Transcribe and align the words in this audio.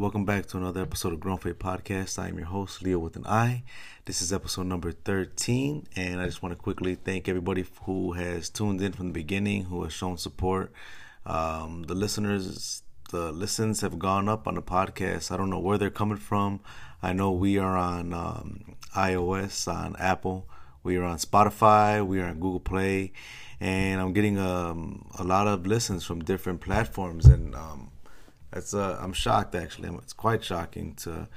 welcome 0.00 0.24
back 0.24 0.46
to 0.46 0.56
another 0.56 0.80
episode 0.80 1.12
of 1.12 1.20
Grown 1.20 1.36
Faith 1.36 1.58
Podcast. 1.58 2.18
I 2.18 2.28
am 2.28 2.38
your 2.38 2.46
host, 2.46 2.80
Leo 2.80 2.98
with 2.98 3.16
an 3.16 3.26
I. 3.26 3.64
This 4.06 4.22
is 4.22 4.32
episode 4.32 4.66
number 4.66 4.92
13, 4.92 5.88
and 5.94 6.22
I 6.22 6.24
just 6.24 6.42
want 6.42 6.56
to 6.56 6.62
quickly 6.62 6.94
thank 6.94 7.28
everybody 7.28 7.66
who 7.82 8.12
has 8.12 8.48
tuned 8.48 8.80
in 8.80 8.92
from 8.92 9.08
the 9.08 9.12
beginning, 9.12 9.64
who 9.64 9.84
has 9.84 9.92
shown 9.92 10.16
support. 10.16 10.72
Um, 11.26 11.82
the 11.82 11.94
listeners, 11.94 12.82
the 13.10 13.30
listens 13.30 13.82
have 13.82 13.98
gone 13.98 14.26
up 14.26 14.48
on 14.48 14.54
the 14.54 14.62
podcast. 14.62 15.30
I 15.30 15.36
don't 15.36 15.50
know 15.50 15.58
where 15.58 15.76
they're 15.76 15.90
coming 15.90 16.16
from. 16.16 16.60
I 17.02 17.12
know 17.12 17.30
we 17.32 17.58
are 17.58 17.76
on 17.76 18.14
um, 18.14 18.76
iOS, 18.96 19.70
on 19.70 19.96
Apple, 19.96 20.48
we 20.82 20.96
are 20.96 21.04
on 21.04 21.18
Spotify, 21.18 22.04
we 22.04 22.20
are 22.20 22.26
on 22.26 22.40
Google 22.40 22.60
Play, 22.60 23.12
and 23.60 24.00
I'm 24.00 24.14
getting 24.14 24.38
um, 24.38 25.10
a 25.18 25.24
lot 25.24 25.46
of 25.46 25.66
listens 25.66 26.04
from 26.04 26.24
different 26.24 26.62
platforms, 26.62 27.26
and 27.26 27.54
it's 28.52 28.74
uh, 28.74 28.98
I'm 29.00 29.12
shocked 29.12 29.54
actually. 29.54 29.88
It's 29.98 30.12
quite 30.12 30.42
shocking 30.42 30.94
to 30.96 31.28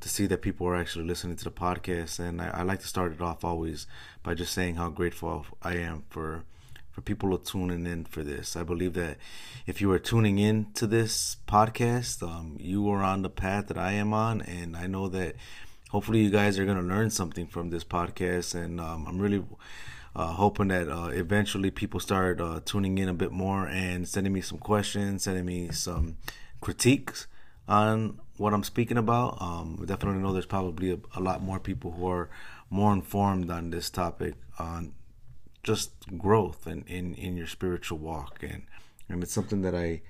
to 0.00 0.08
see 0.08 0.26
that 0.26 0.42
people 0.42 0.66
are 0.66 0.76
actually 0.76 1.04
listening 1.04 1.36
to 1.36 1.44
the 1.44 1.50
podcast, 1.50 2.18
and 2.18 2.40
I, 2.40 2.48
I 2.48 2.62
like 2.62 2.80
to 2.80 2.88
start 2.88 3.12
it 3.12 3.20
off 3.20 3.44
always 3.44 3.86
by 4.22 4.34
just 4.34 4.52
saying 4.52 4.76
how 4.76 4.88
grateful 4.88 5.46
I 5.62 5.76
am 5.76 6.04
for 6.08 6.44
for 6.90 7.00
people 7.00 7.36
tuning 7.38 7.86
in 7.86 8.04
for 8.04 8.22
this. 8.22 8.56
I 8.56 8.62
believe 8.62 8.94
that 8.94 9.16
if 9.66 9.80
you 9.80 9.90
are 9.92 9.98
tuning 9.98 10.38
in 10.38 10.66
to 10.74 10.86
this 10.86 11.36
podcast, 11.46 12.22
um, 12.22 12.56
you 12.58 12.88
are 12.90 13.02
on 13.02 13.22
the 13.22 13.30
path 13.30 13.68
that 13.68 13.78
I 13.78 13.92
am 13.92 14.12
on, 14.12 14.40
and 14.42 14.76
I 14.76 14.86
know 14.86 15.08
that 15.08 15.36
hopefully 15.90 16.20
you 16.20 16.30
guys 16.30 16.58
are 16.58 16.64
going 16.64 16.76
to 16.78 16.82
learn 16.82 17.10
something 17.10 17.46
from 17.46 17.70
this 17.70 17.84
podcast, 17.84 18.54
and 18.54 18.80
um, 18.80 19.06
I'm 19.06 19.18
really. 19.18 19.44
Uh, 20.14 20.26
hoping 20.26 20.68
that 20.68 20.90
uh, 20.90 21.06
eventually 21.06 21.70
people 21.70 21.98
start 21.98 22.38
uh, 22.38 22.60
tuning 22.66 22.98
in 22.98 23.08
a 23.08 23.14
bit 23.14 23.32
more 23.32 23.66
and 23.68 24.06
sending 24.06 24.30
me 24.30 24.42
some 24.42 24.58
questions, 24.58 25.22
sending 25.22 25.46
me 25.46 25.70
some 25.70 26.18
critiques 26.62 27.26
on 27.68 28.18
what 28.38 28.54
I'm 28.54 28.64
speaking 28.64 28.96
about. 28.96 29.36
Um, 29.40 29.84
definitely 29.84 30.22
know 30.22 30.32
there's 30.32 30.46
probably 30.46 30.92
a, 30.92 30.98
a, 31.14 31.20
lot 31.20 31.42
more 31.42 31.60
people 31.60 31.90
who 31.92 32.08
are 32.08 32.30
more 32.70 32.94
informed 32.94 33.50
on 33.50 33.70
this 33.70 33.90
topic 33.90 34.34
on 34.58 34.94
just 35.62 35.90
growth 36.16 36.66
and 36.66 36.86
in, 36.88 37.14
in 37.14 37.36
your 37.36 37.46
spiritual 37.46 37.98
walk. 37.98 38.42
And, 38.42 38.62
and 39.08 39.22
it's 39.22 39.32
something 39.32 39.60
that 39.62 39.74
I 39.74 40.00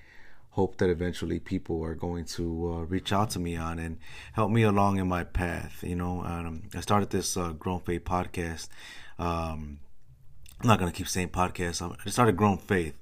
hope 0.50 0.76
that 0.76 0.90
eventually 0.90 1.40
people 1.40 1.82
are 1.82 1.94
going 1.94 2.26
to 2.26 2.72
uh, 2.72 2.84
reach 2.84 3.12
out 3.12 3.30
to 3.30 3.38
me 3.38 3.56
on 3.56 3.78
and 3.78 3.98
help 4.34 4.50
me 4.50 4.62
along 4.62 4.98
in 4.98 5.08
my 5.08 5.24
path. 5.24 5.82
You 5.82 5.96
know, 5.96 6.22
um, 6.22 6.64
I 6.74 6.80
started 6.80 7.10
this 7.10 7.36
uh, 7.36 7.52
Grown 7.52 7.80
Faith 7.80 8.04
podcast. 8.04 8.68
Um, 9.18 9.80
I'm 10.60 10.68
not 10.68 10.78
going 10.78 10.92
to 10.92 10.96
keep 10.96 11.08
saying 11.08 11.30
podcast. 11.30 11.96
I 12.06 12.10
started 12.10 12.36
Grown 12.36 12.58
Faith 12.58 12.94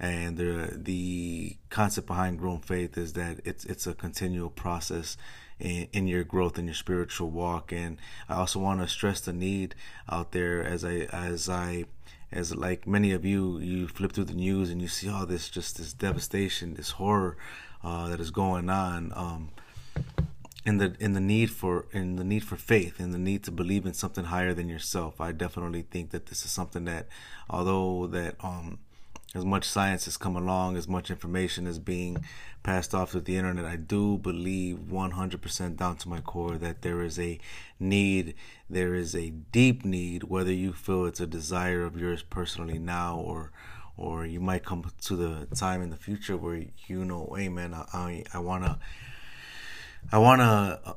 and 0.00 0.36
the 0.36 0.70
the 0.76 1.56
concept 1.70 2.06
behind 2.06 2.38
grown 2.38 2.60
faith 2.60 2.96
is 2.96 3.14
that 3.14 3.40
it's 3.44 3.64
it's 3.64 3.86
a 3.86 3.94
continual 3.94 4.50
process 4.50 5.16
in, 5.58 5.88
in 5.92 6.06
your 6.06 6.24
growth 6.24 6.58
in 6.58 6.66
your 6.66 6.74
spiritual 6.74 7.30
walk. 7.30 7.72
And 7.72 7.98
I 8.28 8.36
also 8.36 8.60
want 8.60 8.80
to 8.80 8.88
stress 8.88 9.20
the 9.20 9.32
need 9.32 9.74
out 10.08 10.32
there 10.32 10.62
as 10.62 10.84
I 10.84 11.08
as 11.12 11.48
I 11.48 11.84
as 12.30 12.54
like 12.54 12.86
many 12.86 13.12
of 13.12 13.24
you 13.24 13.58
you 13.58 13.88
flip 13.88 14.12
through 14.12 14.24
the 14.24 14.34
news 14.34 14.70
and 14.70 14.80
you 14.80 14.88
see 14.88 15.08
all 15.08 15.26
this 15.26 15.48
just 15.48 15.78
this 15.78 15.92
devastation 15.92 16.74
this 16.74 16.92
horror 16.92 17.36
uh, 17.82 18.08
that 18.08 18.20
is 18.20 18.30
going 18.30 18.68
on 18.68 19.12
um, 19.16 19.48
in 20.66 20.76
the 20.76 20.94
in 21.00 21.14
the 21.14 21.20
need 21.20 21.50
for 21.50 21.86
in 21.92 22.16
the 22.16 22.24
need 22.24 22.44
for 22.44 22.56
faith 22.56 23.00
in 23.00 23.12
the 23.12 23.18
need 23.18 23.42
to 23.44 23.50
believe 23.50 23.86
in 23.86 23.94
something 23.94 24.24
higher 24.24 24.54
than 24.54 24.68
yourself. 24.68 25.20
I 25.20 25.32
definitely 25.32 25.82
think 25.82 26.10
that 26.10 26.26
this 26.26 26.44
is 26.44 26.50
something 26.50 26.84
that 26.84 27.08
although 27.48 28.06
that 28.08 28.36
um 28.44 28.78
as 29.34 29.44
much 29.44 29.68
science 29.68 30.06
has 30.06 30.16
come 30.16 30.36
along, 30.36 30.76
as 30.76 30.88
much 30.88 31.10
information 31.10 31.66
is 31.66 31.78
being 31.78 32.24
passed 32.62 32.94
off 32.94 33.12
to 33.12 33.20
the 33.20 33.36
internet, 33.36 33.64
I 33.64 33.76
do 33.76 34.16
believe 34.18 34.78
100% 34.90 35.76
down 35.76 35.96
to 35.98 36.08
my 36.08 36.20
core 36.20 36.56
that 36.56 36.82
there 36.82 37.02
is 37.02 37.18
a 37.18 37.38
need, 37.78 38.34
there 38.70 38.94
is 38.94 39.14
a 39.14 39.30
deep 39.30 39.84
need, 39.84 40.24
whether 40.24 40.52
you 40.52 40.72
feel 40.72 41.04
it's 41.04 41.20
a 41.20 41.26
desire 41.26 41.84
of 41.84 41.98
yours 41.98 42.22
personally 42.22 42.78
now 42.78 43.18
or 43.18 43.52
or 43.96 44.24
you 44.24 44.38
might 44.38 44.64
come 44.64 44.88
to 45.00 45.16
the 45.16 45.46
time 45.56 45.82
in 45.82 45.90
the 45.90 45.96
future 45.96 46.36
where 46.36 46.64
you 46.86 47.04
know, 47.04 47.34
hey 47.36 47.48
man, 47.48 47.74
I 47.74 47.84
I, 47.92 48.24
I 48.34 48.38
wanna 48.38 48.78
I 50.12 50.18
wanna 50.18 50.96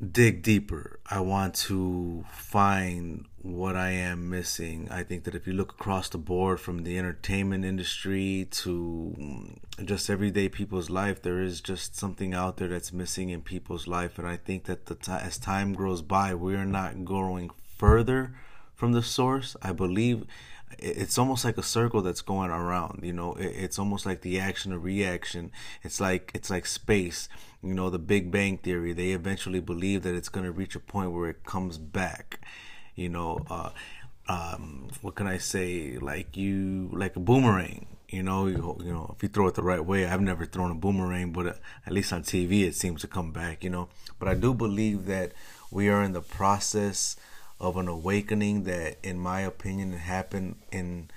dig 0.00 0.42
deeper. 0.42 1.00
I 1.10 1.20
want 1.20 1.54
to 1.54 2.24
find 2.30 3.26
what 3.42 3.76
I 3.76 3.90
am 3.90 4.30
missing. 4.30 4.88
I 4.90 5.02
think 5.02 5.24
that 5.24 5.34
if 5.34 5.46
you 5.46 5.52
look 5.52 5.72
across 5.72 6.08
the 6.08 6.18
board 6.18 6.60
from 6.60 6.84
the 6.84 6.98
entertainment 6.98 7.64
industry 7.64 8.46
to 8.50 9.14
mm, 9.18 9.86
just 9.86 10.08
everyday 10.08 10.48
people's 10.48 10.90
life, 10.90 11.22
there 11.22 11.40
is 11.40 11.60
just 11.60 11.96
something 11.96 12.34
out 12.34 12.58
there 12.58 12.68
that's 12.68 12.92
missing 12.92 13.30
in 13.30 13.42
people's 13.42 13.86
life. 13.86 14.18
And 14.18 14.28
I 14.28 14.36
think 14.36 14.64
that 14.64 14.86
the 14.86 14.94
t- 14.94 15.12
as 15.12 15.38
time 15.38 15.72
grows 15.72 16.02
by, 16.02 16.34
we 16.34 16.54
are 16.54 16.66
not 16.66 17.04
growing 17.04 17.50
further 17.76 18.34
from 18.74 18.92
the 18.92 19.02
source. 19.02 19.56
I 19.62 19.72
believe 19.72 20.24
it's 20.78 21.18
almost 21.18 21.44
like 21.44 21.58
a 21.58 21.62
circle 21.62 22.02
that's 22.02 22.20
going 22.20 22.50
around 22.50 23.00
you 23.02 23.12
know? 23.12 23.34
It's 23.38 23.78
almost 23.78 24.06
like 24.06 24.22
the 24.22 24.38
action 24.40 24.72
or 24.72 24.78
reaction. 24.78 25.50
It's 25.82 26.00
like 26.00 26.30
it's 26.34 26.50
like 26.50 26.66
space 26.66 27.28
you 27.62 27.74
know 27.74 27.90
the 27.90 27.98
big 27.98 28.30
bang 28.30 28.58
theory. 28.58 28.92
They 28.92 29.10
eventually 29.10 29.60
believe 29.60 30.02
that 30.02 30.14
it's 30.14 30.28
going 30.28 30.46
to 30.46 30.52
reach 30.52 30.76
a 30.76 30.80
point 30.80 31.12
where 31.12 31.28
it 31.28 31.44
comes 31.44 31.78
back 31.78 32.40
you 32.98 33.08
know? 33.08 33.44
Uh, 33.48 33.70
um, 34.28 34.88
what 35.00 35.14
can 35.14 35.26
i 35.26 35.38
say? 35.38 35.96
Like 35.96 36.36
you 36.36 36.90
like 36.92 37.16
a 37.16 37.20
boomerang 37.20 37.86
you 38.08 38.22
know? 38.22 38.46
You, 38.46 38.76
you 38.84 38.92
know 38.92 39.14
if 39.16 39.22
you 39.22 39.28
throw 39.28 39.46
it 39.46 39.54
the 39.54 39.62
right 39.62 39.84
way 39.84 40.06
i've 40.06 40.20
never 40.20 40.44
thrown 40.44 40.70
a 40.70 40.74
boomerang 40.74 41.32
but 41.32 41.46
uh, 41.46 41.52
at 41.86 41.92
least 41.92 42.12
on 42.12 42.22
tv 42.22 42.62
it 42.62 42.74
seems 42.74 43.00
to 43.02 43.06
come 43.06 43.32
back 43.32 43.64
you 43.64 43.70
know? 43.70 43.88
But 44.18 44.28
i 44.28 44.34
do 44.34 44.52
believe 44.52 45.06
that 45.06 45.32
we 45.70 45.88
are 45.88 46.02
in 46.02 46.12
the 46.12 46.20
process 46.20 47.16
of 47.60 47.76
an 47.76 47.88
awakening 47.88 48.64
that, 48.64 48.98
in 49.02 49.18
my 49.18 49.40
opinion, 49.40 49.92
happened 49.92 50.56
in, 50.70 51.10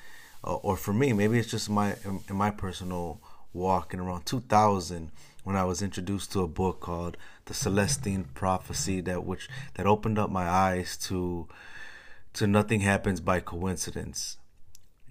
uh, 0.44 0.56
or 0.56 0.76
for 0.76 0.94
me, 0.94 1.14
maybe 1.14 1.38
it's 1.38 1.52
just 1.52 1.70
my 1.70 1.96
in 2.04 2.36
my 2.36 2.52
personal 2.52 3.22
walk 3.54 3.94
in 3.94 4.00
around 4.00 4.26
2000 4.26 5.12
when 5.44 5.56
I 5.56 5.66
was 5.66 5.82
introduced 5.82 6.32
to 6.32 6.42
a 6.42 6.48
book 6.48 6.80
called 6.80 7.18
The 7.46 7.54
Celestine 7.54 8.26
Prophecy 8.34 9.02
that 9.02 9.24
which 9.26 9.50
that 9.76 9.86
opened 9.86 10.20
up 10.20 10.30
my 10.30 10.48
eyes 10.48 10.98
to 11.08 11.48
to 12.34 12.48
nothing 12.48 12.82
happens 12.82 13.20
by 13.20 13.40
coincidence. 13.40 14.38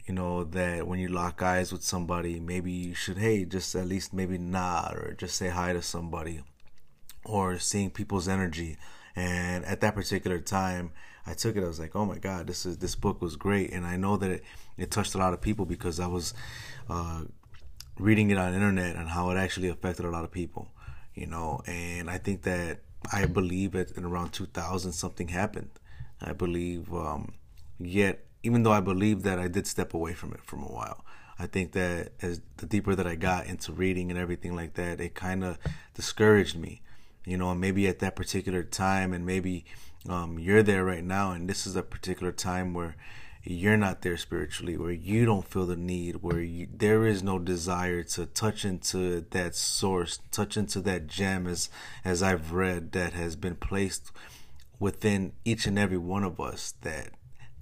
You 0.07 0.15
know 0.15 0.45
that 0.45 0.87
when 0.87 0.99
you 0.99 1.09
lock 1.09 1.43
eyes 1.43 1.73
with 1.73 1.85
somebody, 1.85 2.41
maybe 2.41 2.73
you 2.73 2.95
should 2.95 3.19
hey 3.19 3.45
just 3.45 3.75
at 3.75 3.87
least 3.87 4.13
maybe 4.13 4.39
nod 4.39 4.97
or 4.97 5.15
just 5.15 5.37
say 5.37 5.49
hi 5.49 5.73
to 5.73 5.83
somebody, 5.83 6.41
or 7.25 7.59
seeing 7.59 7.91
people's 7.91 8.29
energy. 8.29 8.77
And 9.15 9.65
at 9.65 9.81
that 9.81 9.95
particular 9.95 10.39
time, 10.39 10.93
I 11.31 11.35
took 11.35 11.57
it. 11.57 11.65
I 11.65 11.69
was 11.69 11.79
like, 11.79 11.95
oh 11.95 12.05
my 12.05 12.19
god, 12.19 12.47
this 12.47 12.67
is 12.67 12.79
this 12.79 12.95
book 12.95 13.23
was 13.23 13.37
great, 13.37 13.73
and 13.73 13.87
I 13.87 13.97
know 13.97 14.17
that 14.17 14.31
it, 14.31 14.45
it 14.77 14.91
touched 14.91 15.15
a 15.15 15.19
lot 15.19 15.33
of 15.33 15.41
people 15.41 15.65
because 15.65 16.01
I 16.01 16.07
was 16.07 16.35
uh, 16.89 17.23
reading 17.99 18.31
it 18.31 18.39
on 18.39 18.55
internet 18.55 18.97
and 18.97 19.09
how 19.09 19.31
it 19.31 19.37
actually 19.37 19.69
affected 19.69 20.05
a 20.05 20.11
lot 20.11 20.25
of 20.25 20.33
people, 20.33 20.73
you 21.15 21.27
know. 21.27 21.63
And 21.67 22.11
I 22.11 22.19
think 22.19 22.43
that 22.43 22.81
I 23.13 23.27
believe 23.27 23.73
that 23.73 23.93
in 23.93 24.05
around 24.05 24.33
2000 24.33 24.93
something 24.93 25.29
happened. 25.29 25.71
I 26.21 26.33
believe, 26.33 26.93
um, 26.93 27.35
yet 27.79 28.25
even 28.43 28.63
though 28.63 28.73
I 28.73 28.81
believe 28.81 29.23
that 29.23 29.39
I 29.39 29.49
did 29.49 29.67
step 29.67 29.95
away 29.95 30.15
from 30.15 30.33
it 30.33 30.43
from 30.43 30.63
a 30.63 30.73
while. 30.73 31.05
I 31.39 31.47
think 31.47 31.73
that 31.73 32.13
as 32.21 32.41
the 32.59 32.67
deeper 32.67 32.95
that 32.95 33.07
I 33.07 33.15
got 33.15 33.47
into 33.47 33.73
reading 33.73 34.11
and 34.11 34.19
everything 34.19 34.55
like 34.55 34.75
that, 34.75 35.01
it 35.01 35.15
kind 35.15 35.43
of 35.43 35.59
discouraged 35.95 36.57
me, 36.57 36.83
you 37.25 37.39
know. 37.39 37.51
And 37.51 37.61
maybe 37.61 37.89
at 37.89 37.99
that 38.01 38.15
particular 38.15 38.63
time, 38.63 39.15
and 39.15 39.25
maybe 39.25 39.65
um, 40.09 40.39
you're 40.39 40.63
there 40.63 40.85
right 40.85 41.05
now, 41.05 41.33
and 41.33 41.49
this 41.49 41.67
is 41.67 41.77
a 41.77 41.83
particular 41.83 42.33
time 42.33 42.73
where 42.73 42.97
you're 43.43 43.77
not 43.77 44.03
there 44.03 44.17
spiritually, 44.17 44.77
where 44.77 44.93
you 44.93 45.25
don't 45.25 45.47
feel 45.47 45.67
the 45.67 45.77
need, 45.77 46.17
where 46.17 46.41
you, 46.41 46.69
there 46.73 47.07
is 47.07 47.23
no 47.23 47.39
desire 47.39 48.03
to 48.03 48.27
touch 48.27 48.65
into 48.65 49.23
that 49.31 49.55
source, 49.55 50.21
touch 50.31 50.57
into 50.57 50.81
that 50.81 51.07
gem, 51.07 51.47
as 51.47 51.71
as 52.05 52.23
I've 52.23 52.53
read 52.53 52.93
that 52.93 53.15
has 53.15 53.37
been 53.37 53.57
placed 53.57 54.11
within 54.79 55.33
each 55.45 55.67
and 55.67 55.79
every 55.79 55.99
one 55.99 56.25
of 56.25 56.41
us. 56.41 56.75
That 56.83 57.11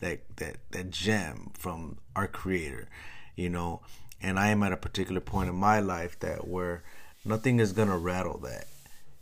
that 0.00 0.20
that 0.36 0.56
that 0.70 0.90
gem 0.90 1.50
from 1.54 1.98
our 2.16 2.26
Creator, 2.26 2.88
you 3.36 3.48
know. 3.48 3.82
And 4.20 4.36
I 4.36 4.48
am 4.48 4.64
at 4.64 4.72
a 4.72 4.76
particular 4.76 5.20
point 5.20 5.48
in 5.48 5.54
my 5.54 5.78
life 5.78 6.18
that 6.20 6.48
where 6.48 6.82
nothing 7.24 7.60
is 7.60 7.72
gonna 7.72 7.98
rattle 7.98 8.38
that, 8.38 8.66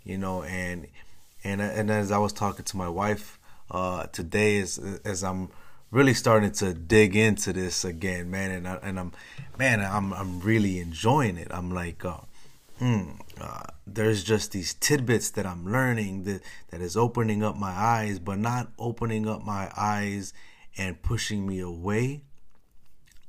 you 0.04 0.16
know, 0.16 0.42
and 0.42 0.86
and 1.46 1.62
and 1.62 1.90
as 1.90 2.10
I 2.10 2.18
was 2.18 2.32
talking 2.32 2.64
to 2.64 2.76
my 2.76 2.88
wife 2.88 3.38
uh, 3.70 4.06
today, 4.06 4.58
as 4.58 4.78
as 5.04 5.22
I'm 5.22 5.50
really 5.90 6.14
starting 6.14 6.50
to 6.50 6.74
dig 6.74 7.14
into 7.14 7.52
this 7.52 7.84
again, 7.84 8.30
man, 8.30 8.50
and 8.50 8.68
I, 8.68 8.74
and 8.82 8.98
I'm 8.98 9.12
man, 9.58 9.80
I'm 9.80 10.12
I'm 10.12 10.40
really 10.40 10.80
enjoying 10.80 11.36
it. 11.36 11.48
I'm 11.50 11.70
like, 11.70 12.04
uh, 12.04 12.18
hmm, 12.78 13.12
uh, 13.40 13.62
there's 13.86 14.24
just 14.24 14.52
these 14.52 14.74
tidbits 14.74 15.30
that 15.30 15.46
I'm 15.46 15.70
learning 15.70 16.24
that 16.24 16.42
that 16.70 16.80
is 16.80 16.96
opening 16.96 17.44
up 17.44 17.56
my 17.56 17.70
eyes, 17.70 18.18
but 18.18 18.38
not 18.38 18.72
opening 18.78 19.28
up 19.28 19.44
my 19.44 19.70
eyes 19.76 20.32
and 20.76 21.00
pushing 21.00 21.46
me 21.46 21.60
away, 21.60 22.22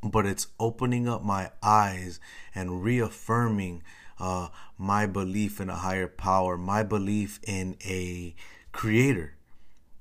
but 0.04 0.25
it's 0.25 0.48
opening 0.60 1.08
up 1.08 1.24
my 1.24 1.52
eyes 1.62 2.19
and 2.56 2.84
reaffirming 2.84 3.84
uh, 4.19 4.50
my 4.78 5.06
belief 5.06 5.60
in 5.60 5.69
a 5.69 5.75
higher 5.75 6.08
power, 6.08 6.58
my 6.58 6.84
belief 6.84 7.40
in 7.44 7.78
a 7.86 8.36
creator. 8.72 9.36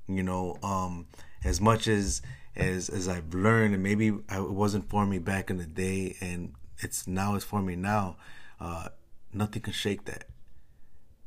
You 0.09 0.23
know, 0.23 0.59
um, 0.63 1.07
as 1.45 1.61
much 1.61 1.89
as 1.89 2.23
as 2.55 2.89
as 2.89 3.09
I've 3.09 3.35
learned, 3.35 3.75
and 3.75 3.83
maybe 3.83 4.09
it 4.09 4.51
wasn't 4.51 4.89
for 4.89 5.05
me 5.07 5.19
back 5.19 5.51
in 5.51 5.59
the 5.59 5.67
day, 5.67 6.17
and 6.21 6.55
it's 6.79 7.07
now 7.07 7.35
it's 7.35 7.45
for 7.45 7.61
me 7.63 7.77
now. 7.77 8.17
Uh, 8.61 8.89
nothing 9.33 9.63
can 9.63 9.73
shake 9.73 10.05
that. 10.07 10.25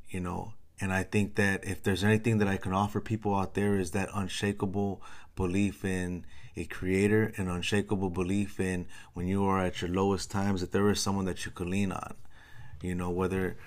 You 0.09 0.21
know, 0.21 0.53
and 0.81 0.93
I 0.93 1.03
think 1.03 1.35
that 1.35 1.65
if 1.65 1.83
there's 1.83 2.03
anything 2.03 2.37
that 2.39 2.47
I 2.47 2.57
can 2.57 2.73
offer 2.73 2.99
people 2.99 3.35
out 3.35 3.53
there 3.53 3.77
is 3.77 3.91
that 3.91 4.09
unshakable 4.13 5.03
belief 5.35 5.85
in 5.85 6.25
a 6.55 6.65
creator, 6.65 7.33
an 7.37 7.49
unshakable 7.49 8.09
belief 8.09 8.59
in 8.59 8.87
when 9.13 9.27
you 9.27 9.45
are 9.45 9.59
at 9.59 9.81
your 9.81 9.91
lowest 9.91 10.31
times 10.31 10.61
that 10.61 10.71
there 10.71 10.89
is 10.89 10.99
someone 10.99 11.25
that 11.25 11.45
you 11.45 11.51
can 11.51 11.69
lean 11.69 11.91
on. 11.91 12.15
You 12.81 12.95
know, 12.95 13.09
whether 13.09 13.57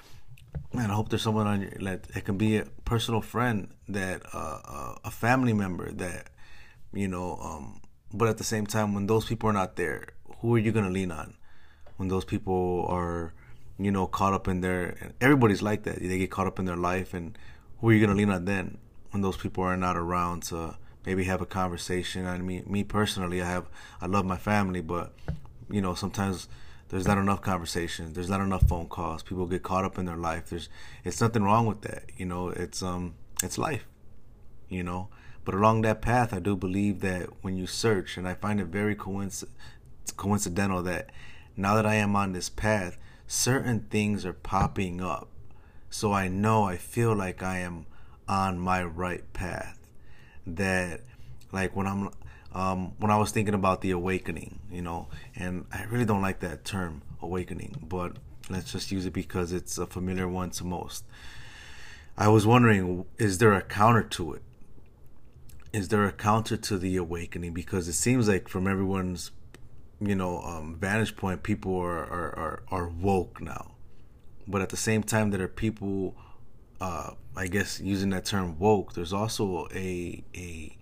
man, 0.73 0.91
I 0.91 0.95
hope 0.95 1.09
there's 1.09 1.23
someone 1.23 1.47
on 1.47 1.63
your 1.63 1.71
that 1.83 2.07
it 2.15 2.25
can 2.25 2.39
be 2.39 2.59
a 2.59 2.65
personal 2.85 3.21
friend, 3.21 3.69
that 3.89 4.23
uh, 4.33 4.61
uh, 4.65 4.95
a 5.05 5.11
family 5.11 5.53
member, 5.53 5.91
that 5.93 6.31
you 6.93 7.09
know. 7.09 7.39
Um, 7.43 7.81
but 8.13 8.29
at 8.29 8.39
the 8.39 8.45
same 8.45 8.67
time, 8.67 8.95
when 8.95 9.07
those 9.07 9.25
people 9.25 9.49
are 9.49 9.55
not 9.55 9.77
there, 9.77 10.09
who 10.41 10.55
are 10.55 10.59
you 10.59 10.73
gonna 10.73 10.91
lean 10.91 11.11
on? 11.11 11.35
When 11.97 12.09
those 12.09 12.25
people 12.25 12.87
are 12.89 13.33
you 13.79 13.91
know, 13.91 14.07
caught 14.07 14.33
up 14.33 14.49
in 14.49 14.61
their. 14.61 15.13
Everybody's 15.21 15.63
like 15.63 15.85
that. 15.85 15.99
They 16.01 16.19
get 16.19 16.31
caught 16.31 16.47
up 16.47 16.59
in 16.59 16.65
their 16.65 16.77
life, 16.77 17.15
and 17.15 17.37
who 17.81 17.89
are 17.89 17.93
you 17.93 18.05
gonna 18.05 18.17
lean 18.17 18.31
on 18.31 18.45
then 18.45 18.79
when 19.11 19.23
those 19.23 19.37
people 19.37 19.65
are 19.65 19.77
not 19.77 19.97
around 19.97 20.45
to 20.45 20.77
maybe 21.05 21.25
have 21.25 21.41
a 21.41 21.47
conversation? 21.47 22.27
I 22.27 22.39
mean, 22.39 22.65
me 22.67 22.85
personally, 22.85 23.43
I 23.43 23.47
have 23.47 23.69
I 24.01 24.07
love 24.07 24.25
my 24.25 24.37
family, 24.37 24.81
but 24.81 25.13
you 25.71 25.81
know, 25.81 25.95
sometimes 25.95 26.49
there's 26.93 27.09
not 27.09 27.17
enough 27.17 27.41
conversation. 27.41 28.13
There's 28.13 28.29
not 28.29 28.43
enough 28.43 28.69
phone 28.69 28.87
calls. 28.87 29.23
People 29.23 29.47
get 29.47 29.63
caught 29.63 29.85
up 29.85 29.99
in 29.99 30.05
their 30.05 30.17
life. 30.17 30.51
There's 30.51 30.69
it's 31.05 31.23
nothing 31.23 31.43
wrong 31.43 31.65
with 31.65 31.81
that. 31.81 32.05
You 32.19 32.27
know, 32.27 32.51
it's 32.51 32.83
um 32.83 33.15
it's 33.43 33.57
life. 33.57 33.87
You 34.69 34.83
know, 34.83 35.09
but 35.45 35.55
along 35.55 35.83
that 35.83 36.03
path, 36.03 36.35
I 36.35 36.39
do 36.39 36.55
believe 36.55 37.01
that 37.01 37.31
when 37.41 37.57
you 37.57 37.67
search, 37.67 38.17
and 38.19 38.29
I 38.29 38.35
find 38.35 38.61
it 38.61 38.67
very 38.67 38.95
coinc- 38.95 39.49
coincidental 40.17 40.83
that 40.83 41.11
now 41.57 41.75
that 41.75 41.87
I 41.87 41.95
am 41.95 42.15
on 42.15 42.33
this 42.33 42.51
path 42.51 42.99
certain 43.27 43.81
things 43.89 44.27
are 44.27 44.35
popping 44.35 45.01
up. 45.01 45.29
So 45.89 46.13
I 46.13 46.29
know 46.29 46.65
I 46.65 46.77
feel 46.77 47.15
like 47.15 47.43
I 47.43 47.61
am 47.61 47.87
on 48.29 48.59
my 48.59 48.85
right 48.85 49.31
path. 49.33 49.79
That 50.47 51.01
like 51.53 51.75
when 51.75 51.87
I'm 51.87 52.11
um, 52.55 52.93
when 52.99 53.11
I 53.11 53.17
was 53.17 53.31
thinking 53.31 53.55
about 53.55 53.81
the 53.81 53.91
awakening, 53.93 54.61
you 54.71 54.83
know, 54.83 55.09
and 55.35 55.67
I 55.73 55.85
really 55.85 56.05
don't 56.05 56.23
like 56.23 56.41
that 56.41 56.65
term 56.65 57.03
awakening, 57.21 57.87
but 57.89 58.17
let's 58.51 58.73
just 58.73 58.93
use 58.93 59.07
it 59.07 59.13
because 59.13 59.53
it's 59.53 59.79
a 59.79 59.87
familiar 59.87 60.29
one 60.29 60.51
to 60.51 60.65
most. 60.65 61.05
I 62.17 62.29
was 62.29 62.47
wondering, 62.47 63.07
is 63.19 63.39
there 63.39 63.53
a 63.55 63.63
counter 63.63 64.03
to 64.03 64.35
it? 64.35 64.43
Is 65.73 65.89
there 65.89 66.05
a 66.05 66.13
counter 66.13 66.59
to 66.59 66.77
the 66.77 66.97
awakening? 66.97 67.55
Because 67.55 67.89
it 67.89 67.95
seems 67.95 68.29
like 68.29 68.49
from 68.49 68.67
everyone's 68.67 69.31
you 70.01 70.15
know 70.15 70.41
um, 70.43 70.77
vantage 70.79 71.17
point, 71.17 71.43
people 71.43 71.77
are, 71.77 72.05
are, 72.05 72.39
are 72.39 72.63
are 72.71 72.89
woke 72.89 73.41
now, 73.41 73.73
but 74.47 74.61
at 74.61 74.69
the 74.69 74.77
same 74.77 75.03
time, 75.03 75.31
there 75.31 75.43
are 75.43 75.49
people. 75.49 76.15
Uh, 76.81 77.13
I 77.37 77.47
guess 77.47 77.81
using 77.81 78.11
that 78.11 78.25
term 78.25 78.59
woke, 78.59 78.93
there's 78.95 79.13
also 79.13 79.69
a 79.73 80.23
a 80.35 80.77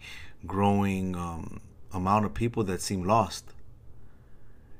growing 0.46 1.16
um, 1.16 1.60
amount 1.92 2.24
of 2.24 2.34
people 2.34 2.64
that 2.64 2.80
seem 2.80 3.04
lost. 3.04 3.52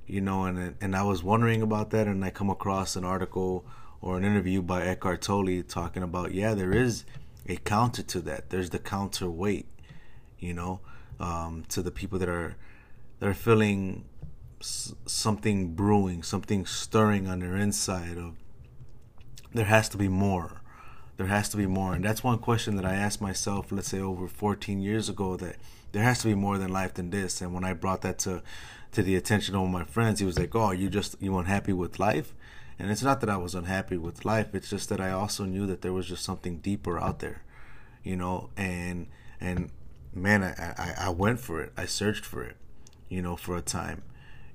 You 0.06 0.20
know, 0.20 0.44
and 0.44 0.74
and 0.80 0.96
I 0.96 1.02
was 1.02 1.22
wondering 1.22 1.62
about 1.62 1.90
that, 1.90 2.06
and 2.06 2.24
I 2.24 2.30
come 2.30 2.50
across 2.50 2.96
an 2.96 3.04
article 3.04 3.64
or 4.02 4.16
an 4.16 4.24
interview 4.24 4.62
by 4.62 4.82
Eckhart 4.82 5.22
Tolle 5.22 5.62
talking 5.62 6.02
about 6.02 6.32
yeah, 6.32 6.54
there 6.54 6.72
is 6.72 7.04
a 7.46 7.56
counter 7.56 8.02
to 8.02 8.20
that. 8.22 8.50
There's 8.50 8.70
the 8.70 8.78
counterweight, 8.78 9.66
you 10.38 10.54
know, 10.54 10.80
um, 11.18 11.64
to 11.68 11.82
the 11.82 11.90
people 11.90 12.18
that 12.18 12.28
are 12.28 12.56
that 13.20 13.28
are 13.28 13.34
feeling 13.34 14.04
something 14.60 15.74
brewing, 15.74 16.22
something 16.22 16.66
stirring 16.66 17.28
on 17.28 17.40
their 17.40 17.56
inside 17.56 18.18
of 18.18 18.34
there 19.52 19.64
has 19.66 19.88
to 19.90 19.96
be 19.96 20.08
more. 20.08 20.59
There 21.20 21.28
has 21.28 21.50
to 21.50 21.58
be 21.58 21.66
more. 21.66 21.92
And 21.92 22.02
that's 22.02 22.24
one 22.24 22.38
question 22.38 22.76
that 22.76 22.86
I 22.86 22.94
asked 22.94 23.20
myself, 23.20 23.70
let's 23.70 23.88
say 23.88 24.00
over 24.00 24.26
14 24.26 24.80
years 24.80 25.10
ago, 25.10 25.36
that 25.36 25.56
there 25.92 26.02
has 26.02 26.20
to 26.20 26.28
be 26.28 26.34
more 26.34 26.56
than 26.56 26.72
life 26.72 26.94
than 26.94 27.10
this. 27.10 27.42
And 27.42 27.52
when 27.52 27.62
I 27.62 27.74
brought 27.74 28.00
that 28.00 28.18
to 28.20 28.42
to 28.92 29.02
the 29.02 29.16
attention 29.16 29.54
of 29.54 29.68
my 29.68 29.84
friends, 29.84 30.20
he 30.20 30.24
was 30.24 30.38
like, 30.38 30.54
Oh, 30.54 30.70
you 30.70 30.88
just 30.88 31.16
you 31.20 31.36
unhappy 31.36 31.74
with 31.74 31.98
life? 31.98 32.32
And 32.78 32.90
it's 32.90 33.02
not 33.02 33.20
that 33.20 33.28
I 33.28 33.36
was 33.36 33.54
unhappy 33.54 33.98
with 33.98 34.24
life, 34.24 34.54
it's 34.54 34.70
just 34.70 34.88
that 34.88 34.98
I 34.98 35.10
also 35.10 35.44
knew 35.44 35.66
that 35.66 35.82
there 35.82 35.92
was 35.92 36.06
just 36.08 36.24
something 36.24 36.56
deeper 36.56 36.98
out 36.98 37.18
there. 37.18 37.42
You 38.02 38.16
know, 38.16 38.48
and 38.56 39.06
and 39.42 39.70
man, 40.14 40.42
I, 40.42 40.54
I, 40.78 40.94
I 41.06 41.08
went 41.10 41.38
for 41.38 41.60
it. 41.60 41.74
I 41.76 41.84
searched 41.84 42.24
for 42.24 42.42
it, 42.42 42.56
you 43.10 43.20
know, 43.20 43.36
for 43.36 43.58
a 43.58 43.60
time 43.60 44.04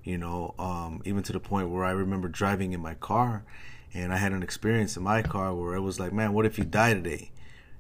you 0.06 0.20
know, 0.20 0.54
um, 0.60 1.02
even 1.04 1.24
to 1.24 1.34
the 1.34 1.40
point 1.40 1.68
where 1.70 1.84
I 1.84 1.90
remember 1.90 2.28
driving 2.28 2.74
in 2.74 2.80
my 2.80 2.94
car 2.94 3.44
and 3.96 4.14
I 4.14 4.18
had 4.18 4.32
an 4.32 4.44
experience 4.44 4.98
in 4.98 5.04
my 5.04 5.22
car 5.22 5.54
where 5.54 5.74
it 5.74 5.82
was 5.82 6.00
like, 6.00 6.14
man, 6.14 6.34
what 6.34 6.46
if 6.46 6.58
you 6.58 6.66
die 6.66 6.94
today? 6.94 7.32